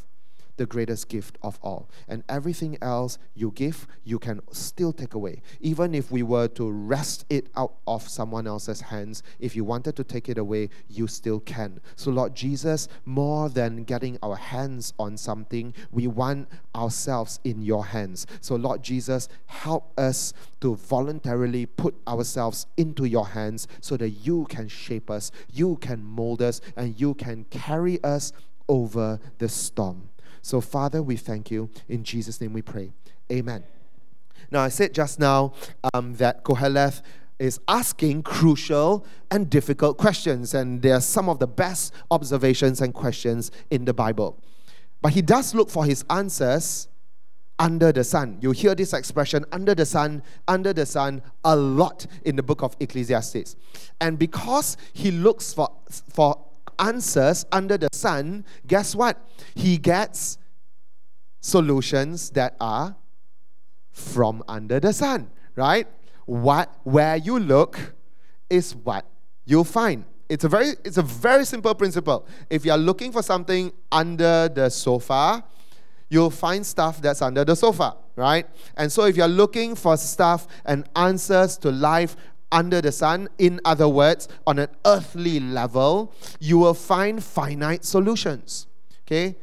[0.58, 1.88] the greatest gift of all.
[2.06, 5.42] And everything else you give, you can still take away.
[5.60, 9.96] Even if we were to wrest it out of someone else's hands, if you wanted
[9.96, 11.80] to take it away, you still can.
[11.96, 17.86] So, Lord Jesus, more than getting our hands on something, we want ourselves in your
[17.86, 18.26] hands.
[18.40, 24.46] So, Lord Jesus, help us to voluntarily put ourselves into your hands so that you
[24.48, 28.32] can shape us, you can mold us, and you can carry us
[28.68, 30.10] over the storm.
[30.42, 31.70] So, Father, we thank you.
[31.88, 32.92] In Jesus' name we pray.
[33.30, 33.64] Amen.
[34.50, 35.52] Now, I said just now
[35.92, 37.02] um, that Koheleth
[37.38, 42.92] is asking crucial and difficult questions, and they are some of the best observations and
[42.92, 44.42] questions in the Bible.
[45.00, 46.88] But he does look for his answers
[47.58, 48.38] under the sun.
[48.40, 52.62] You hear this expression, under the sun, under the sun, a lot in the book
[52.62, 53.56] of Ecclesiastes.
[54.00, 55.70] And because he looks for,
[56.12, 56.47] for
[56.78, 59.18] answers under the sun, guess what?
[59.54, 60.38] He gets
[61.40, 62.96] solutions that are
[63.90, 65.86] from under the sun, right?
[66.26, 67.94] What where you look
[68.50, 69.06] is what
[69.44, 70.04] you'll find.
[70.28, 72.26] It's a very it's a very simple principle.
[72.50, 75.44] If you're looking for something under the sofa,
[76.10, 78.46] you'll find stuff that's under the sofa, right?
[78.76, 82.16] And so if you're looking for stuff and answers to life
[82.50, 88.66] under the sun, in other words, on an earthly level, you will find finite solutions.
[89.06, 89.36] Okay?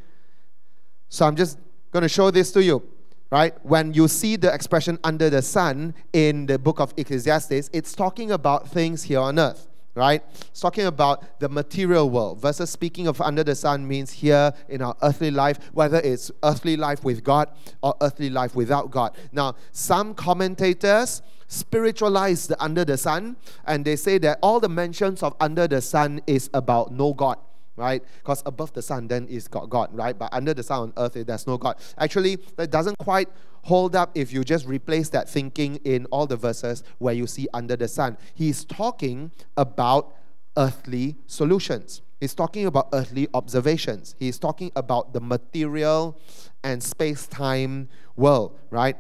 [1.10, 1.60] So I'm just
[1.92, 2.84] going to show this to you.
[3.32, 3.54] Right?
[3.66, 8.32] When you see the expression under the sun in the book of Ecclesiastes, it's talking
[8.32, 10.22] about things here on earth right?
[10.42, 14.82] It's talking about the material world versus speaking of under the sun means here in
[14.82, 17.50] our earthly life, whether it's earthly life with God
[17.82, 19.16] or earthly life without God.
[19.32, 25.22] Now, some commentators spiritualize the under the sun and they say that all the mentions
[25.24, 27.38] of under the sun is about no God
[27.78, 28.04] right?
[28.20, 30.18] Because above the sun, then is got God, right?
[30.18, 31.76] But under the sun on earth, there's no God.
[31.98, 33.30] Actually, that doesn't quite
[33.64, 37.48] hold up if you just replace that thinking in all the verses where you see
[37.54, 38.18] under the sun.
[38.34, 40.16] He's talking about
[40.58, 42.02] earthly solutions.
[42.20, 44.16] He's talking about earthly observations.
[44.18, 46.18] He's talking about the material
[46.64, 48.98] and space time world, right?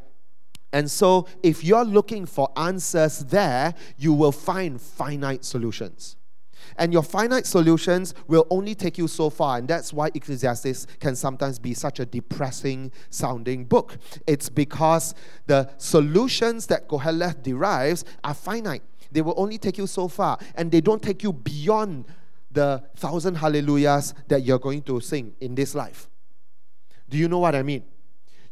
[0.75, 6.17] And so, if you're looking for answers there, you will find finite solutions.
[6.75, 9.57] And your finite solutions will only take you so far.
[9.57, 13.97] And that's why Ecclesiastes can sometimes be such a depressing sounding book.
[14.27, 18.83] It's because the solutions that Koheleth derives are finite.
[19.13, 22.03] They will only take you so far, and they don't take you beyond
[22.51, 26.09] the thousand hallelujahs that you're going to sing in this life.
[27.07, 27.85] Do you know what I mean?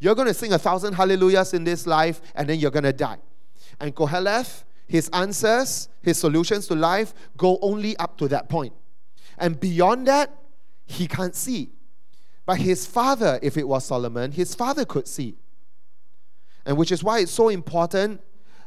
[0.04, 2.92] You're going to sing a thousand hallelujahs in this life and then you're going to
[2.92, 3.20] die.
[3.80, 8.74] And Koheleth, his answers, his solutions to life go only up to that point.
[9.38, 10.36] And beyond that,
[10.86, 11.70] he can't see.
[12.46, 15.38] But his father, if it was Solomon, his father could see.
[16.66, 18.20] And which is why it's so important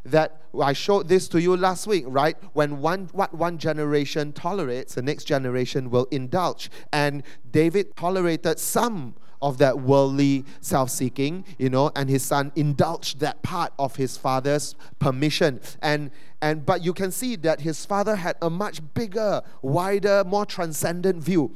[0.07, 2.39] that I showed this to you last week, right?
[2.55, 6.71] When one what one generation tolerates, the next generation will indulge.
[6.95, 13.21] And David tolerated some of that worldly self seeking, you know, and his son indulged
[13.21, 15.61] that part of his father's permission.
[15.83, 20.47] And, and, but you can see that his father had a much bigger, wider, more
[20.47, 21.55] transcendent view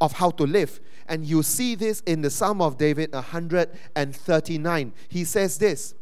[0.00, 0.80] of how to live.
[1.08, 4.92] And you see this in the Psalm of David 139.
[5.08, 5.94] He says this,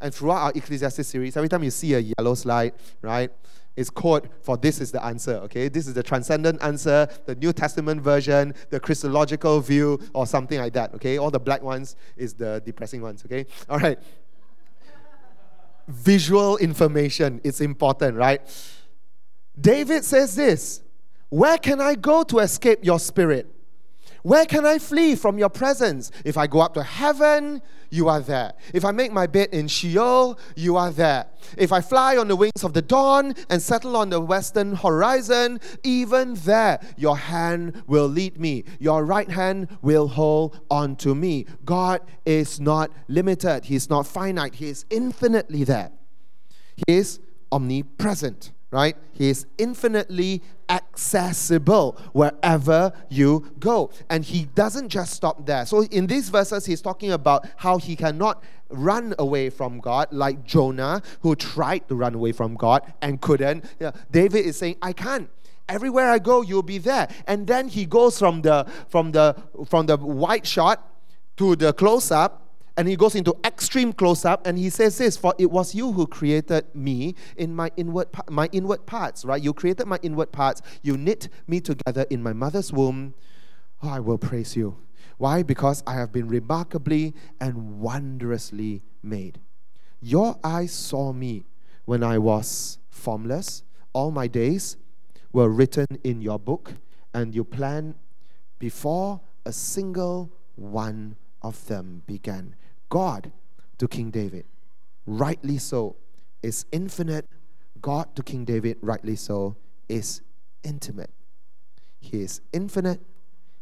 [0.00, 3.30] and throughout our Ecclesiastes series, every time you see a yellow slide, right?
[3.76, 5.68] Is code for this is the answer, okay?
[5.68, 10.72] This is the transcendent answer, the New Testament version, the Christological view, or something like
[10.72, 11.18] that, okay?
[11.18, 13.46] All the black ones is the depressing ones, okay?
[13.68, 13.98] All right.
[15.88, 18.40] Visual information is important, right?
[19.60, 20.82] David says this
[21.28, 23.52] Where can I go to escape your spirit?
[24.22, 26.10] Where can I flee from your presence?
[26.24, 28.54] If I go up to heaven, you are there.
[28.72, 31.26] If I make my bed in Sheol, you are there.
[31.56, 35.60] If I fly on the wings of the dawn and settle on the western horizon,
[35.82, 38.64] even there your hand will lead me.
[38.78, 41.46] Your right hand will hold on to me.
[41.64, 45.92] God is not limited, He's not finite, He is infinitely there.
[46.86, 47.20] He is
[47.52, 48.96] omnipresent, right?
[49.12, 53.90] He is infinitely accessible wherever you go.
[54.10, 55.64] And he doesn't just stop there.
[55.66, 60.44] So in these verses, he's talking about how he cannot run away from God, like
[60.44, 63.64] Jonah, who tried to run away from God and couldn't.
[63.78, 65.30] Yeah, David is saying, I can't
[65.68, 69.34] everywhere i go you'll be there and then he goes from the from the
[69.66, 70.92] from the wide shot
[71.36, 72.45] to the close up
[72.76, 75.92] and he goes into extreme close up and he says this for it was you
[75.92, 79.42] who created me in my inward my inward parts right?
[79.42, 80.60] You created my inward parts.
[80.82, 83.14] You knit me together in my mother's womb.
[83.82, 84.76] Oh i will praise you.
[85.16, 85.42] Why?
[85.42, 89.40] Because i have been remarkably and wondrously made.
[90.00, 91.46] Your eyes saw me
[91.86, 93.62] when i was formless.
[93.94, 94.76] All my days
[95.32, 96.74] were written in your book
[97.14, 97.94] and you planned
[98.58, 102.54] before a single one of them began
[102.88, 103.32] God
[103.78, 104.44] to King David,
[105.06, 105.96] rightly so,
[106.42, 107.26] is infinite.
[107.80, 109.56] God to King David, rightly so,
[109.88, 110.22] is
[110.62, 111.10] intimate.
[112.00, 113.00] He is infinite.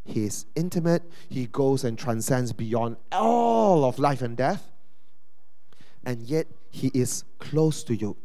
[0.03, 1.03] He is intimate.
[1.29, 4.71] He goes and transcends beyond all of life and death.
[6.05, 8.15] And yet, He is close to you.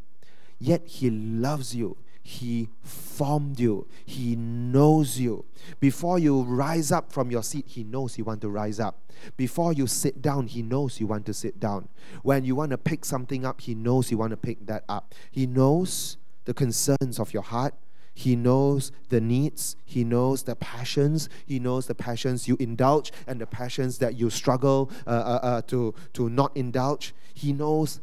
[0.58, 1.96] Yet, He loves you.
[2.30, 3.88] He formed you.
[4.06, 5.44] He knows you.
[5.80, 9.02] Before you rise up from your seat, He knows you want to rise up.
[9.36, 11.88] Before you sit down, He knows you want to sit down.
[12.22, 15.12] When you want to pick something up, He knows you want to pick that up.
[15.32, 17.74] He knows the concerns of your heart.
[18.14, 19.74] He knows the needs.
[19.84, 21.28] He knows the passions.
[21.44, 25.62] He knows the passions you indulge and the passions that you struggle uh, uh, uh,
[25.62, 27.12] to, to not indulge.
[27.34, 28.00] He knows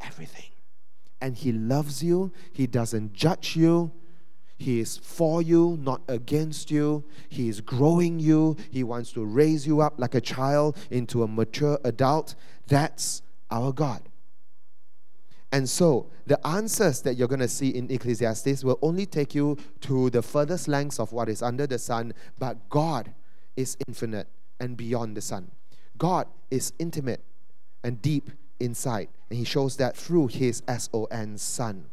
[0.00, 0.55] everything
[1.20, 2.32] and He loves you.
[2.52, 3.92] He doesn't judge you.
[4.58, 7.04] He is for you, not against you.
[7.28, 8.56] He is growing you.
[8.70, 12.34] He wants to raise you up like a child into a mature adult.
[12.66, 14.08] That's our God.
[15.52, 19.56] And so, the answers that you're going to see in Ecclesiastes will only take you
[19.82, 23.14] to the furthest lengths of what is under the sun, but God
[23.56, 25.50] is infinite and beyond the sun.
[25.96, 27.22] God is intimate
[27.84, 29.08] and deep inside.
[29.30, 31.86] And he shows that through his S O N, Son.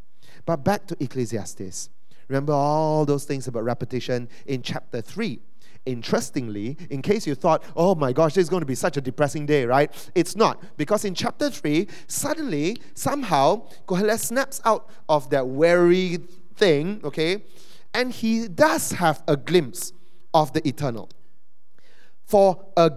[0.46, 1.90] But back to Ecclesiastes.
[2.28, 5.40] Remember all those things about repetition in chapter 3.
[5.86, 9.02] Interestingly, in case you thought, oh my gosh, this is going to be such a
[9.02, 9.92] depressing day, right?
[10.16, 10.64] It's not.
[10.78, 16.20] Because in chapter 3, suddenly, somehow, Koheleth snaps out of that weary
[16.56, 17.44] thing, okay?
[17.94, 19.92] And he does have a glimpse
[20.34, 21.10] of the eternal.
[22.24, 22.92] For a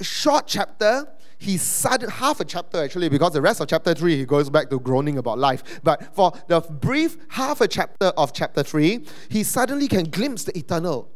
[0.00, 1.08] short chapter,
[1.40, 4.68] he sudden half a chapter actually, because the rest of chapter three he goes back
[4.68, 5.80] to groaning about life.
[5.82, 10.56] But for the brief half a chapter of chapter three, he suddenly can glimpse the
[10.56, 11.10] eternal.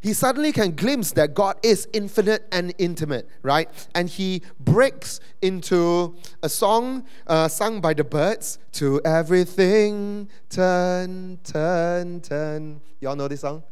[0.00, 3.68] He suddenly can glimpse that God is infinite and intimate, right?
[3.94, 12.20] And he breaks into a song uh, sung by the Byrds to everything turn, turn,
[12.20, 12.80] turn.
[13.00, 13.62] Y'all know this song?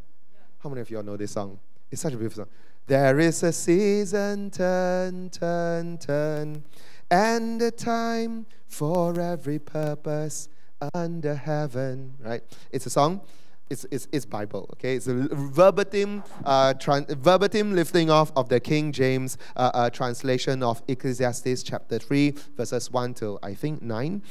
[0.58, 1.58] How many of y'all know this song?
[1.90, 2.52] It's such a beautiful song.
[2.86, 6.62] There is a season, turn, turn, turn,
[7.10, 10.48] and a time for every purpose
[10.94, 12.14] under heaven.
[12.20, 12.44] Right?
[12.70, 13.22] It's a song.
[13.68, 14.94] It's, it's, it's Bible, okay?
[14.94, 20.62] It's a verbatim, uh, tran- verbatim lifting off of the King James uh, uh, translation
[20.62, 24.22] of Ecclesiastes chapter 3, verses 1 till I think 9.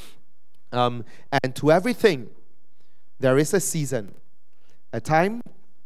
[0.71, 1.03] Um,
[1.43, 2.29] and to everything,
[3.19, 4.15] there is a season,
[4.93, 5.41] a time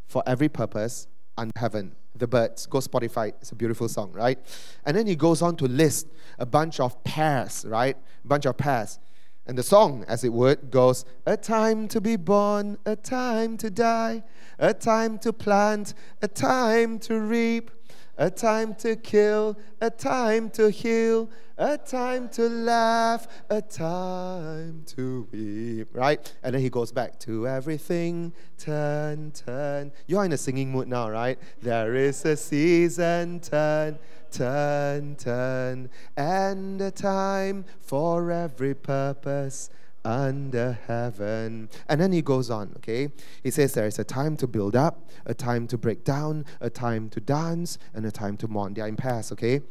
[0.06, 2.66] for every purpose under heaven the Byrds.
[2.66, 3.30] Go Spotify.
[3.42, 4.40] It's a beautiful song, right?
[4.86, 6.08] And then he goes on to list
[6.38, 7.96] a bunch of pairs, right?
[8.24, 9.00] A bunch of pairs.
[9.48, 13.72] And the song, as it would, goes A time to be born, a time to
[13.72, 14.24] die,
[14.60, 17.72] a time to plant, a time to reap,
[18.20, 25.26] a time to kill, a time to heal, a time to laugh, a time to
[25.32, 26.34] weep, right?
[26.44, 29.94] And then he goes back to everything, turn, turn.
[30.06, 31.40] You're in a singing mood now, right?
[31.62, 33.98] There is a season, turn,
[34.32, 39.70] turn, turn, and a time for every purpose
[40.06, 41.70] under heaven.
[41.88, 43.10] And then he goes on, okay?
[43.44, 46.70] He says there is a time to build up, a time to break down, a
[46.70, 48.74] time to dance, and a time to mourn.
[48.74, 49.62] They are in pairs, okay?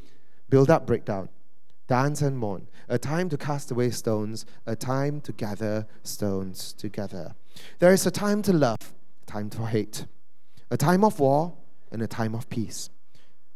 [0.49, 1.29] Build up, break down.
[1.87, 2.69] Dance and mourn.
[2.89, 7.35] A time to cast away stones, a time to gather stones together.
[7.79, 8.95] There is a time to love,
[9.27, 10.07] time to hate,
[10.71, 11.55] a time of war,
[11.91, 12.91] and a time of peace.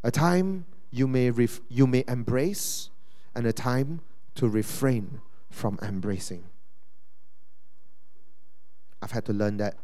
[0.02, 2.90] A time you may, ref- you may embrace,
[3.34, 4.00] and a time
[4.34, 5.20] to refrain
[5.50, 6.44] from embracing.
[9.02, 9.76] I've had to learn that.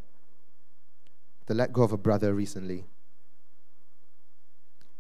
[1.49, 2.87] To let go of a brother recently.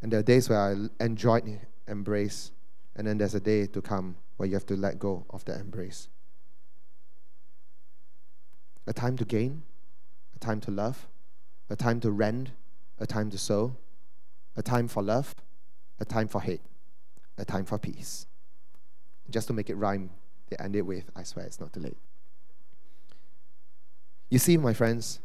[0.02, 2.52] And there are days where I enjoyed embrace,
[2.96, 5.58] and then there's a day to come where you have to let go of the
[5.58, 6.08] embrace.
[8.88, 9.62] a time to gain,
[10.34, 11.06] a time to love,
[11.68, 12.52] a time to rend,
[12.98, 13.76] a time to sow,
[14.56, 15.34] a time for love,
[16.00, 16.62] a time for hate,
[17.36, 18.26] a time for peace.
[19.28, 20.08] Just to make it rhyme,
[20.48, 21.98] they end it with, I swear it's not too late.
[24.30, 25.20] You see, my friends,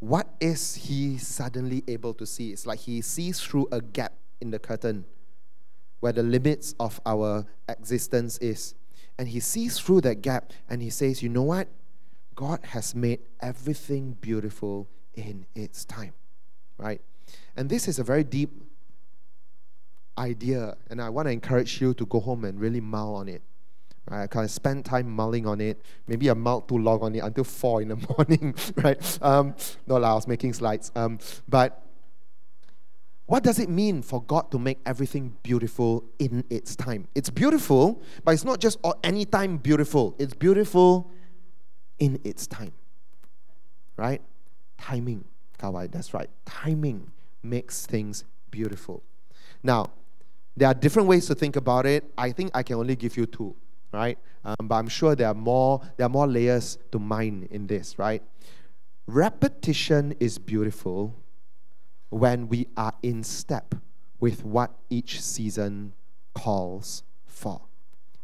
[0.00, 2.50] what is he suddenly able to see?
[2.50, 5.04] It's like he sees through a gap in the curtain
[6.00, 8.74] where the limits of our existence is.
[9.18, 11.68] And he sees through that gap and he says, You know what?
[12.34, 16.12] God has made everything beautiful in its time.
[16.76, 17.00] Right?
[17.56, 18.50] And this is a very deep
[20.18, 23.42] idea, and I want to encourage you to go home and really mull on it.
[24.08, 25.80] I kind of spend time mulling on it.
[26.06, 29.18] Maybe I mulled too long on it until four in the morning, right?
[29.22, 29.54] Um,
[29.86, 30.92] no, I was making slides.
[30.94, 31.84] Um, but
[33.26, 37.08] what does it mean for God to make everything beautiful in its time?
[37.14, 40.14] It's beautiful, but it's not just any time beautiful.
[40.18, 41.10] It's beautiful
[41.98, 42.72] in its time.
[43.96, 44.20] Right?
[44.76, 45.24] Timing.
[45.58, 46.28] Kawai, that's right.
[46.44, 47.10] Timing
[47.42, 49.02] makes things beautiful.
[49.62, 49.90] Now,
[50.56, 52.04] there are different ways to think about it.
[52.18, 53.56] I think I can only give you two,
[53.94, 54.18] right?
[54.44, 55.80] Um, but I'm sure there are more.
[55.96, 58.22] There are more layers to mine in this, right?
[59.06, 61.14] Repetition is beautiful
[62.10, 63.74] when we are in step
[64.20, 65.92] with what each season
[66.34, 67.60] calls for.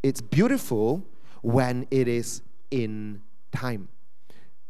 [0.03, 1.07] It's beautiful
[1.43, 3.89] when it is in time.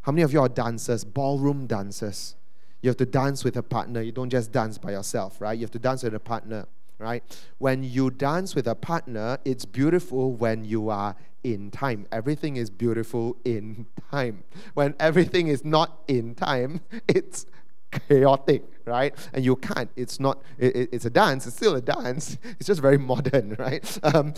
[0.01, 2.35] How many of you are dancers, ballroom dancers?
[2.81, 4.01] You have to dance with a partner.
[4.01, 5.57] You don't just dance by yourself, right?
[5.57, 6.65] You have to dance with a partner,
[7.01, 7.23] right?
[7.57, 12.05] When you dance with a partner, it's beautiful when you are in time.
[12.11, 14.43] Everything is beautiful in time.
[14.75, 17.45] When everything is not in time, it's
[17.91, 19.13] chaotic, right?
[19.33, 19.89] And you can't.
[19.95, 20.41] It's not.
[20.57, 21.47] It, it's a dance.
[21.47, 22.37] It's still a dance.
[22.59, 23.99] It's just very modern, right?
[24.03, 24.33] Um,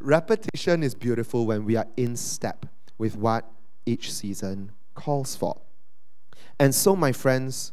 [0.00, 2.66] repetition is beautiful when we are in step
[2.98, 3.50] with what
[3.86, 5.60] each season calls for.
[6.60, 7.72] And so, my friends,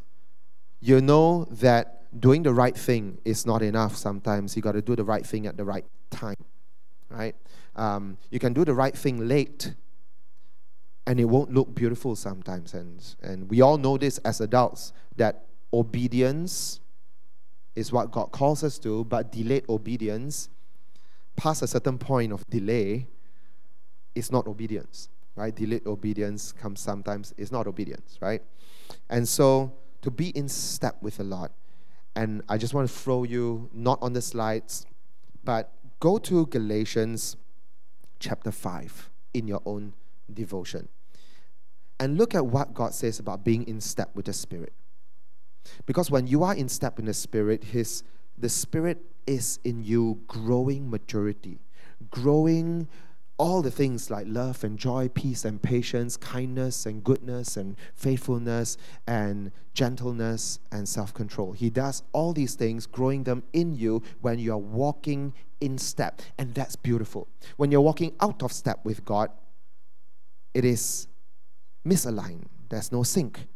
[0.79, 4.55] you know that doing the right thing is not enough sometimes.
[4.55, 6.37] You got to do the right thing at the right time,
[7.09, 7.35] right?
[7.75, 9.73] Um, you can do the right thing late,
[11.07, 12.73] and it won't look beautiful sometimes.
[12.73, 16.79] And, and we all know this as adults that obedience
[17.75, 20.49] is what God calls us to, but delayed obedience,
[21.35, 23.07] past a certain point of delay,
[24.15, 25.53] is not obedience, right?
[25.53, 28.41] Delayed obedience comes sometimes, it's not obedience, right?
[29.09, 31.51] And so to be in step with the Lord,
[32.15, 34.85] and I just want to throw you, not on the slides,
[35.43, 37.35] but go to Galatians
[38.19, 39.93] chapter 5 in your own
[40.33, 40.87] devotion.
[41.99, 44.73] And look at what God says about being in step with the Spirit.
[45.85, 48.03] Because when you are in step in the Spirit, His
[48.37, 51.59] the Spirit is in you growing maturity,
[52.09, 52.87] growing
[53.37, 58.77] all the things like love and joy, peace and patience, kindness and goodness and faithfulness
[59.07, 61.51] and gentleness and self control.
[61.51, 66.21] He does all these things, growing them in you when you are walking in step.
[66.37, 67.27] And that's beautiful.
[67.57, 69.29] When you're walking out of step with God,
[70.53, 71.07] it is
[71.85, 73.47] misaligned, there's no sync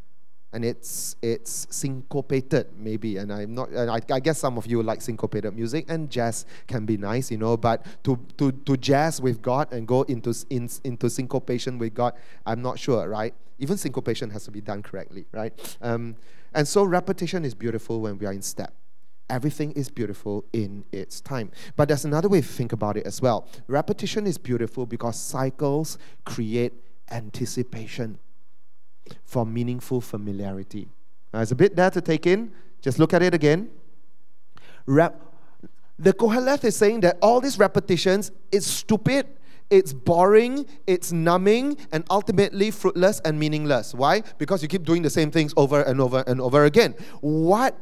[0.54, 3.18] and it's it's syncopated maybe.
[3.18, 6.46] And i'm not and I, I, guess some of you like syncopated music and jazz
[6.68, 10.34] can be nice you know but to to to jazz with god and go into
[10.50, 12.14] in, into syncopation with god
[12.46, 13.34] i'm not sure right?
[13.62, 15.78] Even syncopation has to be done correctly right?
[15.82, 16.16] Um,
[16.54, 18.74] and so repetition is beautiful when we are in step.
[19.30, 21.52] Everything is beautiful in its time.
[21.76, 23.48] But there's another way to think about it as well.
[23.68, 26.74] Repetition is beautiful because cycles create
[27.12, 28.18] anticipation
[29.24, 30.90] for meaningful familiarity.
[31.34, 32.52] Now, it's a bit there to take in.
[32.82, 33.70] Just look at it again.
[34.86, 35.22] Rep-
[35.98, 39.28] the Koheleth is saying that all these repetitions is stupid,
[39.70, 43.94] it's boring, it's numbing, and ultimately fruitless and meaningless.
[43.94, 44.24] Why?
[44.38, 46.96] Because you keep doing the same things over and over and over again.
[47.22, 47.78] What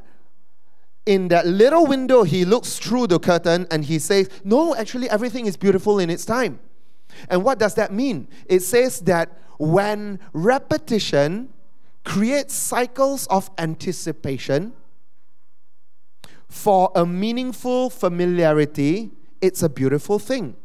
[1.06, 5.46] in that little window, he looks through the curtain and he says, No, actually, everything
[5.46, 6.60] is beautiful in its time.
[7.30, 8.28] And what does that mean?
[8.48, 11.50] It says that when repetition
[12.04, 14.74] creates cycles of anticipation
[16.48, 20.56] for a meaningful familiarity, it's a beautiful thing.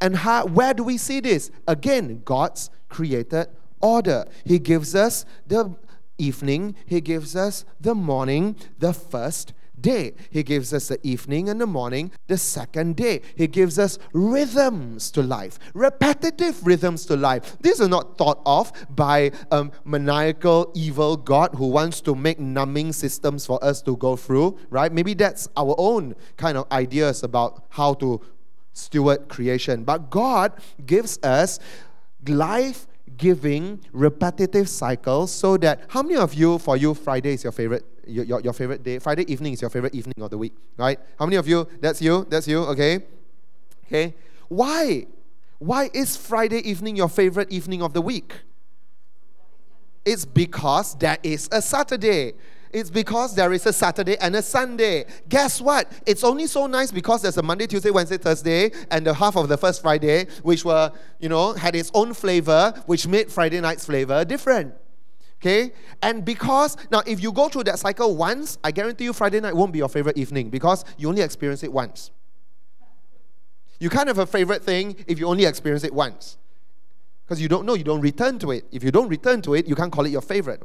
[0.00, 1.50] And how, where do we see this?
[1.68, 3.46] Again, God's created
[3.80, 4.24] order.
[4.44, 5.74] He gives us the
[6.18, 9.52] evening, He gives us the morning, the first
[9.84, 10.14] day.
[10.30, 13.20] He gives us the evening and the morning, the second day.
[13.36, 17.56] He gives us rhythms to life, repetitive rhythms to life.
[17.60, 22.94] These are not thought of by a maniacal, evil God who wants to make numbing
[22.94, 24.90] systems for us to go through, right?
[24.90, 28.22] Maybe that's our own kind of ideas about how to
[28.72, 29.84] steward creation.
[29.84, 30.52] But God
[30.86, 31.60] gives us
[32.26, 32.86] life
[33.16, 37.84] giving repetitive cycles so that how many of you for you Friday is your favorite
[38.06, 38.98] your, your, your favorite day?
[38.98, 40.98] Friday evening is your favorite evening of the week right?
[41.18, 43.00] How many of you that's you that's you okay?
[43.86, 44.14] Okay.
[44.48, 45.06] Why
[45.58, 48.34] why is Friday evening your favorite evening of the week?
[50.04, 52.34] It's because there is a Saturday
[52.74, 55.06] it's because there is a Saturday and a Sunday.
[55.28, 55.90] Guess what?
[56.06, 59.48] It's only so nice because there's a Monday, Tuesday, Wednesday, Thursday, and the half of
[59.48, 63.86] the first Friday, which were, you know, had its own flavor, which made Friday night's
[63.86, 64.74] flavor different.
[65.40, 65.72] Okay?
[66.02, 69.54] And because, now, if you go through that cycle once, I guarantee you Friday night
[69.54, 72.10] won't be your favorite evening because you only experience it once.
[73.78, 76.38] You can't have a favorite thing if you only experience it once.
[77.24, 78.64] Because you don't know, you don't return to it.
[78.72, 80.60] If you don't return to it, you can't call it your favorite.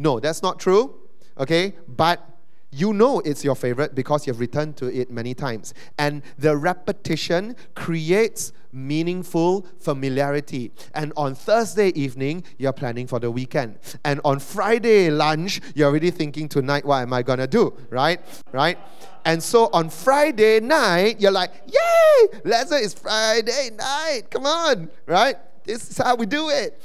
[0.00, 0.94] No, that's not true.
[1.38, 1.74] Okay?
[1.86, 2.26] But
[2.72, 5.74] you know it's your favorite because you've returned to it many times.
[5.98, 10.70] And the repetition creates meaningful familiarity.
[10.94, 13.78] And on Thursday evening, you're planning for the weekend.
[14.04, 17.76] And on Friday lunch, you're already thinking tonight, what am I gonna do?
[17.90, 18.20] Right?
[18.52, 18.78] Right?
[19.26, 24.22] And so on Friday night, you're like, yay, say it's Friday night.
[24.30, 25.36] Come on, right?
[25.64, 26.80] This is how we do it.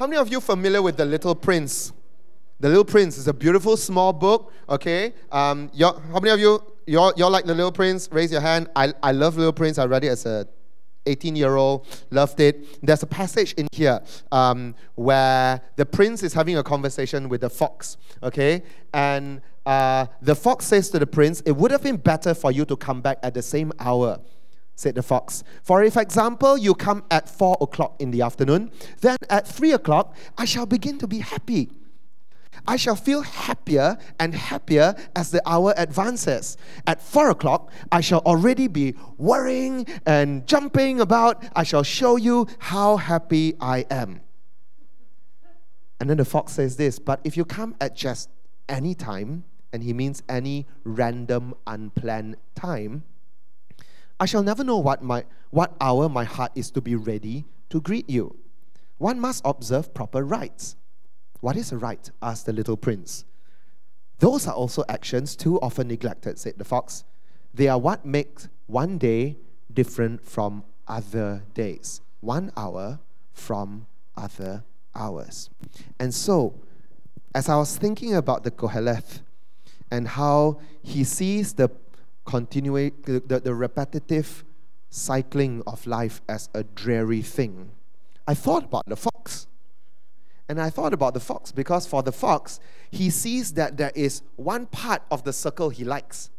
[0.00, 1.92] How many of you are familiar with The Little Prince?
[2.58, 5.12] The Little Prince is a beautiful small book, okay?
[5.30, 8.08] Um, how many of you, you you like The Little Prince?
[8.10, 8.70] Raise your hand.
[8.74, 9.76] I, I love Little Prince.
[9.76, 10.48] I read it as a
[11.04, 12.80] 18 year old, loved it.
[12.82, 14.00] There's a passage in here
[14.32, 18.62] um, where the prince is having a conversation with the fox, okay?
[18.94, 22.64] And uh, the fox says to the prince, It would have been better for you
[22.64, 24.18] to come back at the same hour
[24.80, 25.44] said the fox.
[25.62, 28.70] For if, example, you come at four o'clock in the afternoon,
[29.02, 31.70] then at three o'clock, I shall begin to be happy.
[32.66, 36.56] I shall feel happier and happier as the hour advances.
[36.86, 41.44] At four o'clock, I shall already be worrying and jumping about.
[41.54, 44.20] I shall show you how happy I am.
[46.00, 48.30] And then the fox says this But if you come at just
[48.68, 53.04] any time, and he means any random, unplanned time,
[54.20, 57.80] I shall never know what, my, what hour my heart is to be ready to
[57.80, 58.36] greet you.
[58.98, 60.76] One must observe proper rites.
[61.40, 62.10] What is a rite?
[62.20, 63.24] asked the little prince.
[64.18, 67.04] Those are also actions too often neglected, said the fox.
[67.54, 69.38] They are what makes one day
[69.72, 73.00] different from other days, one hour
[73.32, 73.86] from
[74.18, 74.64] other
[74.94, 75.48] hours.
[75.98, 76.60] And so,
[77.34, 79.22] as I was thinking about the Koheleth
[79.90, 81.70] and how he sees the
[82.30, 84.44] continuing the, the repetitive
[84.88, 87.70] cycling of life as a dreary thing.
[88.26, 89.48] I thought about the fox.
[90.48, 92.58] And I thought about the fox because for the fox,
[92.90, 96.30] he sees that there is one part of the circle he likes.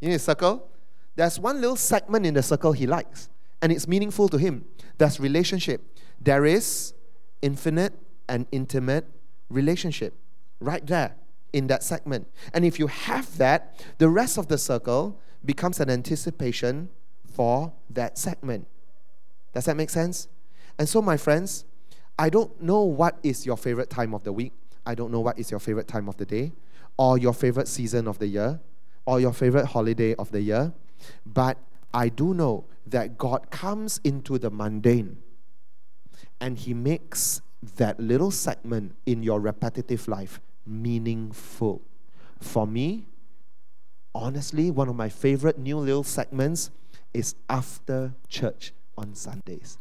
[0.00, 0.68] You know, circle?
[1.16, 3.28] There's one little segment in the circle he likes,
[3.60, 4.64] and it's meaningful to him.
[4.96, 5.82] There's relationship.
[6.20, 6.94] There is
[7.42, 7.92] infinite
[8.28, 9.06] and intimate
[9.50, 10.14] relationship
[10.60, 11.16] right there
[11.52, 12.28] in that segment.
[12.54, 16.90] And if you have that, the rest of the circle becomes an anticipation
[17.32, 18.66] for that segment.
[19.54, 20.28] Does that make sense?
[20.78, 21.64] And so, my friends,
[22.18, 24.52] I don't know what is your favorite time of the week.
[24.86, 26.52] I don't know what is your favorite time of the day,
[26.96, 28.60] or your favorite season of the year,
[29.06, 30.72] or your favorite holiday of the year.
[31.24, 31.58] But
[31.92, 35.18] I do know that God comes into the mundane
[36.40, 37.42] and He makes
[37.76, 41.82] that little segment in your repetitive life meaningful.
[42.40, 43.06] For me,
[44.14, 46.70] honestly, one of my favorite new little segments
[47.12, 49.78] is after church on Sundays.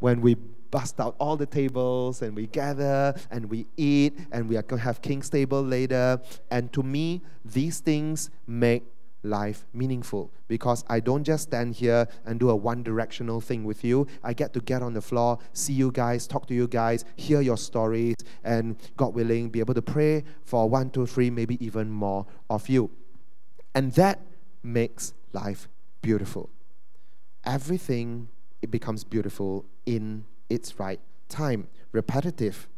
[0.00, 0.36] When we
[0.70, 4.78] bust out all the tables and we gather and we eat and we are going
[4.78, 6.20] to have King's Table later.
[6.50, 8.84] And to me, these things make
[9.22, 13.84] life meaningful because I don't just stand here and do a one directional thing with
[13.84, 14.06] you.
[14.24, 17.40] I get to get on the floor, see you guys, talk to you guys, hear
[17.40, 21.90] your stories, and God willing, be able to pray for one, two, three, maybe even
[21.90, 22.90] more of you.
[23.74, 24.20] And that
[24.62, 25.68] makes life
[26.02, 26.50] beautiful.
[27.44, 28.28] Everything
[28.62, 31.68] it becomes beautiful in its right time.
[31.92, 32.68] Repetitive.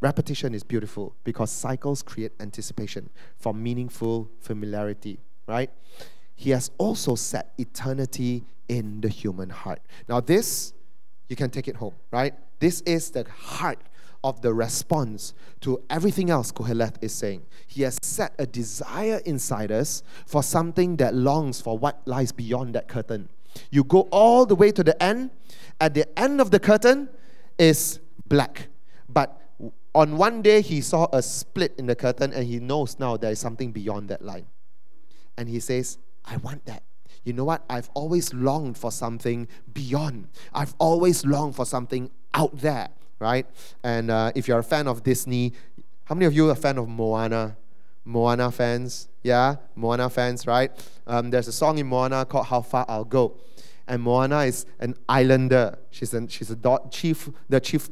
[0.00, 3.08] Repetition is beautiful because cycles create anticipation
[3.38, 5.70] for meaningful familiarity, right?
[6.34, 9.80] He has also set eternity in the human heart.
[10.08, 10.74] Now, this,
[11.28, 12.34] you can take it home, right?
[12.58, 13.78] This is the heart
[14.26, 17.46] of the response to everything else Koheleth is saying.
[17.66, 22.74] He has set a desire inside us for something that longs for what lies beyond
[22.74, 23.28] that curtain.
[23.70, 25.30] You go all the way to the end.
[25.80, 27.08] At the end of the curtain
[27.56, 28.66] is black.
[29.08, 29.40] But
[29.94, 33.30] on one day, he saw a split in the curtain and he knows now there
[33.30, 34.46] is something beyond that line.
[35.38, 36.82] And he says, I want that.
[37.24, 37.64] you know what?
[37.70, 40.28] I've always longed for something beyond.
[40.52, 42.88] I've always longed for something out there,
[43.18, 43.46] right?
[43.82, 45.52] And uh, if you're a fan of Disney,
[46.04, 47.56] how many of you are a fan of Moana?
[48.04, 50.70] Moana fans, yeah, Moana fans, right?
[51.08, 53.36] Um, there's a song in Moana called "How Far I'll Go,"
[53.88, 55.76] and Moana is an islander.
[55.90, 57.88] She's an, she's a do- chief, the chief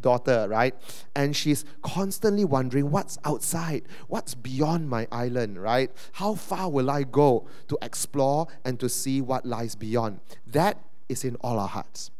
[0.00, 0.74] daughter, right?
[1.14, 5.90] And she's constantly wondering what's outside, what's beyond my island, right?
[6.12, 10.20] How far will I go to explore and to see what lies beyond?
[10.46, 10.78] That
[11.08, 12.10] is in all our hearts.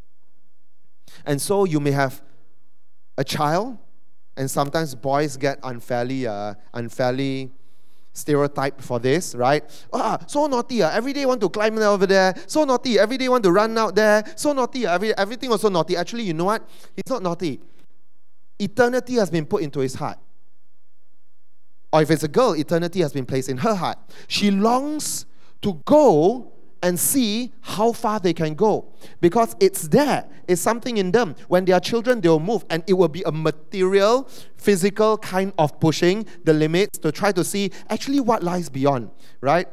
[1.25, 2.23] And so you may have
[3.17, 3.79] a child
[4.37, 7.53] and sometimes boys get unfairly, uh, unfairly
[8.13, 9.65] stereotyped for this, right?
[9.93, 10.83] Ah, so naughty.
[10.83, 12.35] Uh, every day want to climb over there.
[12.47, 12.99] So naughty.
[12.99, 14.25] Every day want to run out there.
[14.37, 14.87] So naughty.
[14.87, 15.97] Uh, every, everything was so naughty.
[15.97, 16.67] Actually, you know what?
[16.95, 17.61] He's not naughty.
[18.59, 20.19] Eternity has been put into his heart.
[21.93, 23.99] Or if it's a girl, eternity has been placed in her heart.
[24.27, 25.27] She longs
[25.63, 26.54] to go
[26.85, 28.93] and see how far they can go.
[29.21, 31.35] Because it's there it's something in them.
[31.49, 35.81] When they are children they'll move and it will be a material physical kind of
[35.81, 39.11] pushing the limits to try to see actually what lies beyond
[39.41, 39.67] right?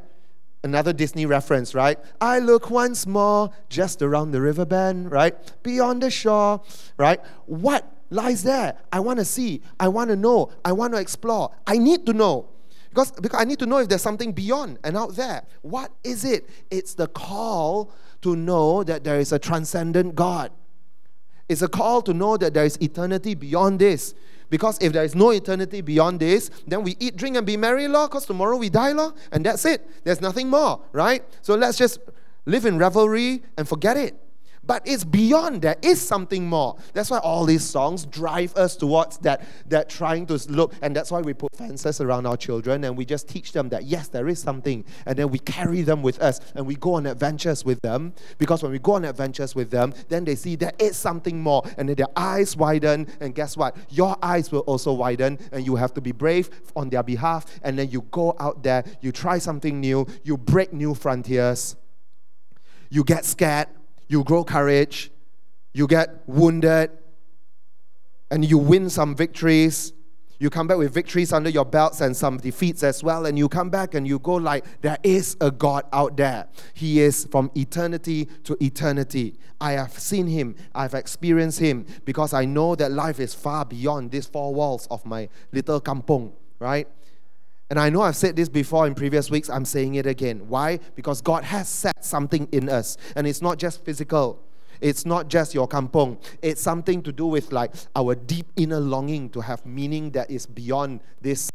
[0.64, 2.00] Another disney reference right?
[2.20, 5.36] I look once more just around the river bend right?
[5.64, 6.62] Beyond the shore
[6.98, 7.20] right?
[7.46, 8.78] What lies there?
[8.92, 9.62] I want to see.
[9.80, 10.52] I want to know.
[10.64, 11.52] I want to explore.
[11.66, 12.50] I need to know
[12.92, 15.44] because, because I need to know if there's something beyond and out there.
[15.62, 16.50] What is it?
[16.70, 20.52] It's the call to know that there is a transcendent God.
[21.48, 24.14] It's a call to know that there is eternity beyond this.
[24.50, 27.88] Because if there is no eternity beyond this, then we eat, drink, and be merry,
[27.88, 29.90] Lord, because tomorrow we die, Lord, and that's it.
[30.04, 31.24] There's nothing more, right?
[31.42, 32.00] So let's just
[32.46, 34.18] live in revelry and forget it.
[34.64, 35.64] But it's beyond.
[35.64, 36.78] There is something more.
[36.94, 40.74] That's why all these songs drive us towards that, that trying to look.
[40.84, 43.86] And that's why we put fences around our children and we just teach them that,
[43.86, 44.86] yes, there is something.
[45.08, 48.14] And then we carry them with us and we go on adventures with them.
[48.38, 51.64] Because when we go on adventures with them, then they see there is something more.
[51.78, 53.08] And then their eyes widen.
[53.20, 53.76] And guess what?
[53.90, 55.40] Your eyes will also widen.
[55.52, 57.60] And you have to be brave on their behalf.
[57.64, 61.76] And then you go out there, you try something new, you break new frontiers,
[62.90, 63.68] you get scared
[64.12, 65.10] you grow courage,
[65.74, 66.92] you get wounded,
[68.30, 69.94] and you win some victories.
[70.38, 73.48] You come back with victories under your belts and some defeats as well, and you
[73.48, 76.50] come back and you go like, there is a God out there.
[76.74, 79.38] He is from eternity to eternity.
[79.62, 84.12] I have seen him, I've experienced him, because I know that life is far beyond
[84.12, 86.86] these four walls of my little kampong, right?
[87.72, 90.50] And I know I've said this before in previous weeks, I'm saying it again.
[90.50, 90.78] Why?
[90.94, 94.44] Because God has set something in us, and it's not just physical.
[94.82, 96.18] It's not just your kampong.
[96.42, 100.46] It's something to do with like our deep inner longing to have meaning that is
[100.46, 101.50] beyond this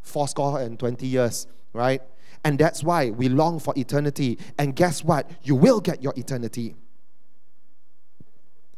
[0.00, 2.02] fourscore and 20 years, right?
[2.42, 4.40] And that's why we long for eternity.
[4.58, 5.30] And guess what?
[5.44, 6.74] You will get your eternity.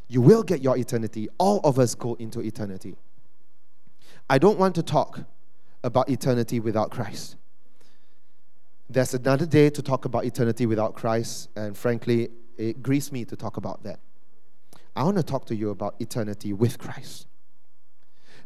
[0.07, 1.27] You will get your eternity.
[1.39, 2.97] All of us go into eternity.
[4.29, 5.21] I don't want to talk
[5.83, 7.35] about eternity without Christ.
[8.89, 13.35] There's another day to talk about eternity without Christ, and frankly, it grieves me to
[13.35, 13.99] talk about that.
[14.95, 17.27] I want to talk to you about eternity with Christ.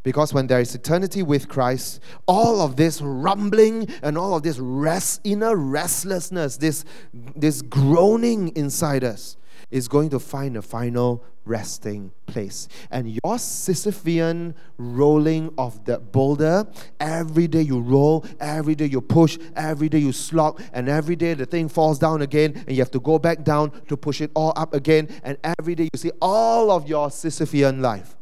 [0.04, 4.58] Because when there is eternity with Christ, all of this rumbling and all of this
[4.58, 9.36] rest, inner restlessness, this, this groaning inside us,
[9.70, 12.68] is going to find a final resting place.
[12.92, 16.68] And your Sisyphean rolling of that boulder,
[17.00, 21.34] every day you roll, every day you push, every day you slog, and every day
[21.34, 24.32] the thing falls down again, and you have to go back down to push it
[24.36, 25.10] all up again.
[25.24, 28.16] And every day you see all of your Sisyphean life.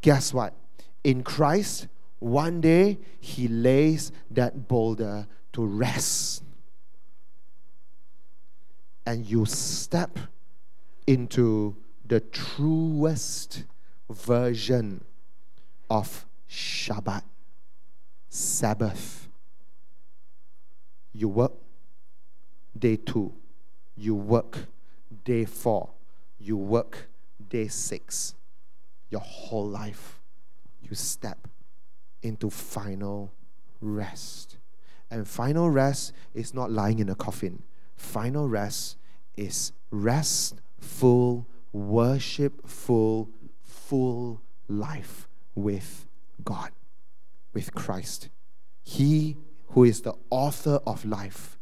[0.00, 0.54] Guess what?
[1.04, 1.88] In Christ,
[2.18, 6.42] one day He lays that boulder to rest.
[9.06, 10.18] And you step
[11.06, 13.64] into the truest
[14.10, 15.04] version
[15.88, 17.22] of Shabbat,
[18.28, 19.28] Sabbath.
[21.12, 21.52] You work
[22.78, 23.32] day two,
[23.96, 24.58] you work
[25.24, 25.90] day four,
[26.38, 27.08] you work
[27.48, 28.34] day six.
[29.08, 30.20] Your whole life,
[30.82, 31.48] you step
[32.22, 33.32] into final
[33.80, 34.58] rest.
[35.10, 37.62] And final rest is not lying in a coffin.
[37.94, 38.96] Final rest
[39.36, 43.28] is rest full, worshipful,
[43.62, 46.06] full life with
[46.44, 46.70] God,
[47.52, 48.28] with Christ.
[48.82, 49.36] He
[49.68, 51.58] who is the author of life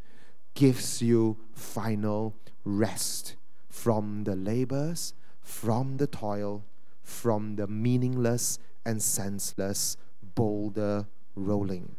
[0.55, 3.37] gives you final rest
[3.69, 6.65] from the labors, from the toil,
[7.03, 9.97] from the meaningless and senseless
[10.35, 11.97] boulder rolling.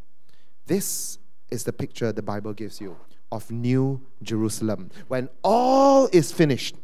[0.68, 1.20] This
[1.50, 2.98] is the picture the Bible gives you.
[3.32, 4.90] of New Jerusalem.
[5.08, 6.76] When all is finished,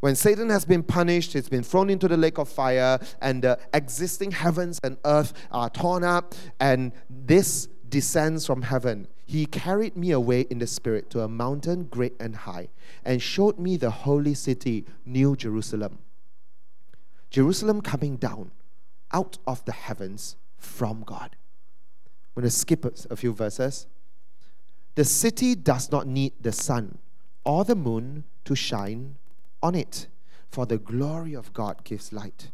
[0.00, 3.58] when Satan has been punished, he's been thrown into the lake of fire, and the
[3.74, 9.06] existing heavens and earth are torn up, and this descends from heaven.
[9.26, 12.70] He carried me away in the spirit to a mountain great and high,
[13.04, 15.98] and showed me the holy city, New Jerusalem.
[17.30, 18.50] Jerusalem coming down
[19.12, 21.36] out of the heavens from God.
[22.36, 23.86] I'm going to skip a few verses.
[24.94, 26.98] The city does not need the sun
[27.44, 29.16] or the moon to shine
[29.62, 30.06] on it,
[30.48, 32.50] for the glory of God gives light.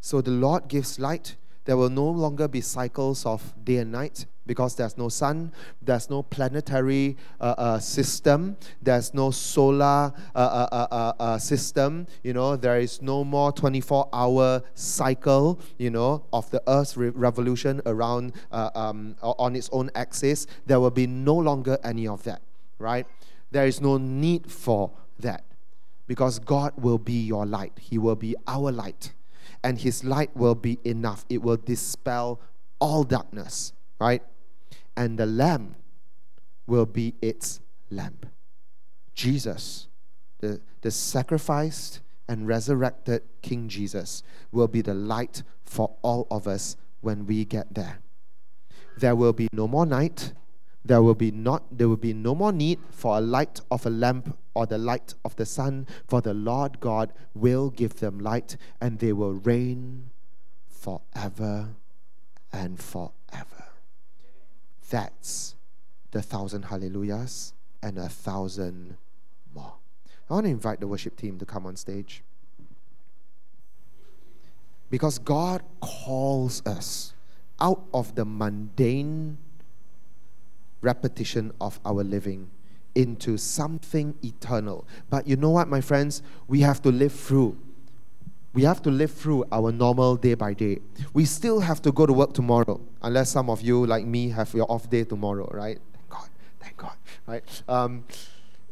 [0.00, 1.36] So the Lord gives light.
[1.64, 6.08] There will no longer be cycles of day and night because there's no sun, there's
[6.08, 12.56] no planetary uh, uh, system, there's no solar uh, uh, uh, uh, system, you know,
[12.56, 18.32] there is no more 24 hour cycle, you know, of the Earth's re- revolution around
[18.52, 20.46] um, on its own axis.
[20.66, 22.42] There will be no longer any of that,
[22.78, 23.06] right?
[23.50, 25.45] There is no need for that
[26.06, 27.72] because God will be your light.
[27.80, 29.12] He will be our light.
[29.62, 31.24] And His light will be enough.
[31.28, 32.40] It will dispel
[32.78, 34.22] all darkness, right?
[34.96, 35.76] And the Lamb
[36.66, 38.26] will be its lamp.
[39.14, 39.88] Jesus,
[40.40, 46.76] the, the sacrificed and resurrected King Jesus, will be the light for all of us
[47.00, 48.00] when we get there.
[48.98, 50.32] There will be no more night.
[50.86, 53.90] There will be not there will be no more need for a light of a
[53.90, 58.56] lamp or the light of the sun, for the Lord God will give them light,
[58.80, 60.10] and they will reign
[60.68, 61.70] forever
[62.52, 63.64] and forever.
[64.88, 65.56] That's
[66.12, 68.96] the thousand hallelujahs and a thousand
[69.52, 69.74] more.
[70.30, 72.22] I want to invite the worship team to come on stage.
[74.88, 77.12] Because God calls us
[77.60, 79.38] out of the mundane
[80.80, 82.50] repetition of our living
[82.94, 84.86] into something eternal.
[85.10, 86.22] But you know what, my friends?
[86.48, 87.56] We have to live through.
[88.54, 90.78] We have to live through our normal day by day.
[91.12, 94.54] We still have to go to work tomorrow, unless some of you, like me, have
[94.54, 95.78] your off day tomorrow, right?
[95.92, 96.96] Thank God, thank God,
[97.26, 97.62] right?
[97.68, 98.04] Um,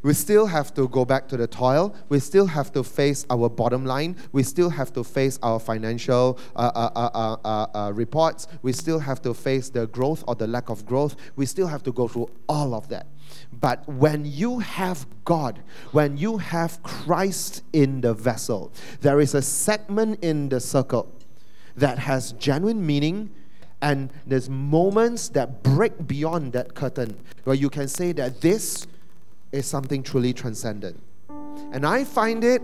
[0.04, 1.94] we still have to go back to the toil.
[2.10, 4.16] We still have to face our bottom line.
[4.32, 8.46] We still have to face our financial uh, uh, uh, uh, uh reports.
[8.60, 11.16] We still have to face the growth or the lack of growth.
[11.36, 13.06] We still have to go through all of that.
[13.50, 19.40] But when you have God, when you have Christ in the vessel, there is a
[19.40, 21.10] segment in the circle
[21.76, 23.30] that has genuine meaning
[23.80, 28.86] and there's moments that break beyond that curtain where you can say that this
[29.54, 31.00] is something truly transcendent.
[31.72, 32.60] And I find it,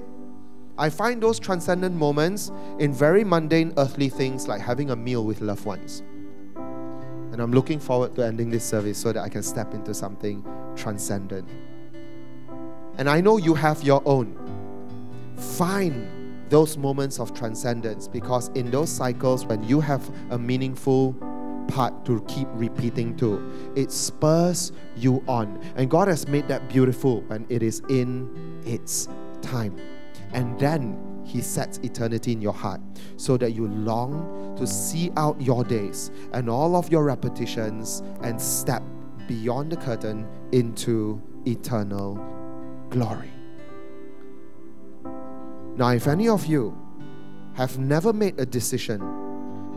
[0.76, 5.40] I find those transcendent moments in very mundane earthly things like having a meal with
[5.40, 6.02] loved ones.
[6.56, 10.44] And I'm looking forward to ending this service so that I can step into something
[10.74, 11.48] transcendent.
[12.98, 14.36] And I know you have your own.
[15.36, 21.14] Find those moments of transcendence because in those cycles, when you have a meaningful
[21.70, 23.72] part to keep repeating to.
[23.76, 25.60] It spurs you on.
[25.76, 29.08] And God has made that beautiful when it is in its
[29.42, 29.78] time.
[30.32, 32.80] And then He sets eternity in your heart
[33.16, 38.40] so that you long to see out your days and all of your repetitions and
[38.40, 38.82] step
[39.26, 42.18] beyond the curtain into eternal
[42.90, 43.30] glory.
[45.76, 46.76] Now, if any of you
[47.54, 49.00] have never made a decision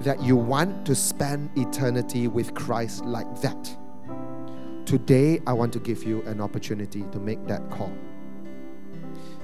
[0.04, 3.78] that you want to spend eternity with Christ like that,
[4.86, 7.94] today I want to give you an opportunity to make that call.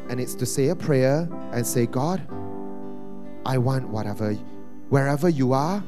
[0.09, 2.27] And it's to say a prayer and say, God,
[3.45, 4.33] I want whatever,
[4.89, 5.83] wherever you are,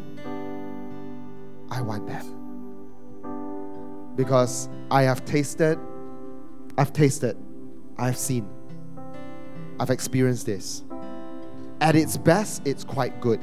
[1.69, 2.25] I want that.
[4.15, 5.79] Because I have tasted,
[6.77, 7.35] I've tasted,
[7.97, 8.47] I've seen,
[9.79, 10.83] I've experienced this.
[11.81, 13.41] At its best, it's quite good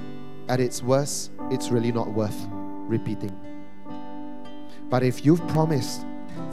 [0.49, 2.47] at its worst, it's really not worth
[2.89, 3.37] repeating.
[4.89, 6.07] But if you've promised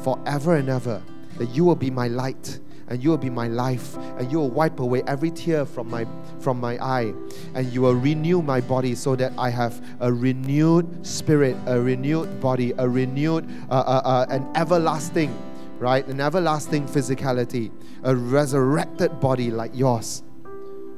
[0.03, 1.01] forever and ever
[1.37, 4.49] that you will be my light and you will be my life and you will
[4.49, 6.05] wipe away every tear from my
[6.39, 7.13] from my eye
[7.55, 12.39] and you will renew my body so that I have a renewed spirit a renewed
[12.39, 15.35] body a renewed uh, uh, uh, an everlasting
[15.79, 17.71] right an everlasting physicality
[18.03, 20.23] a resurrected body like yours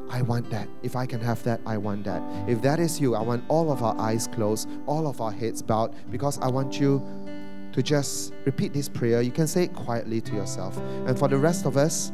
[0.10, 0.68] I want that.
[0.84, 2.22] If I can have that, I want that.
[2.47, 5.62] If that is you, I want all of our eyes closed, all of our heads
[5.62, 7.01] bowed, because I want you
[7.74, 9.22] to just repeat this prayer.
[9.22, 10.78] You can say it quietly to yourself.
[11.05, 12.12] And for the rest of us,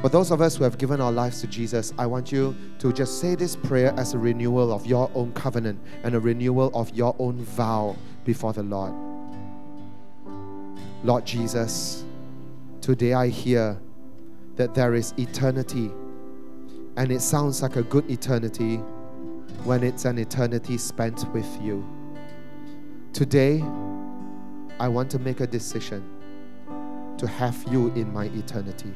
[0.00, 2.92] for those of us who have given our lives to Jesus, I want you to
[2.92, 6.94] just say this prayer as a renewal of your own covenant and a renewal of
[6.94, 8.94] your own vow before the Lord.
[11.02, 12.04] Lord Jesus,
[12.80, 13.78] today I hear
[14.60, 15.90] that there is eternity,
[16.98, 18.76] and it sounds like a good eternity
[19.64, 21.82] when it's an eternity spent with you.
[23.14, 23.64] Today,
[24.78, 26.04] I want to make a decision
[27.16, 28.92] to have you in my eternity.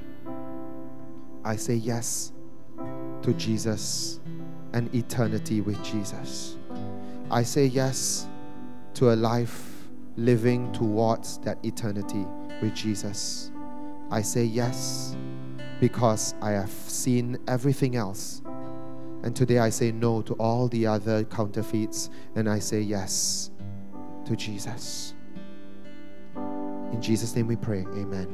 [1.47, 2.33] I say yes
[3.23, 4.21] to Jesus
[4.75, 6.59] and eternity with Jesus.
[7.31, 8.27] I say yes
[8.95, 9.89] to a life
[10.19, 12.27] living towards that eternity
[12.61, 13.51] with Jesus.
[14.11, 15.17] I say yes
[15.81, 18.43] because I have seen everything else.
[19.23, 23.51] And today I say no to all the other counterfeits and I say yes
[24.27, 25.15] to Jesus.
[26.37, 27.87] In Jesus' name we pray.
[27.97, 28.29] Amen.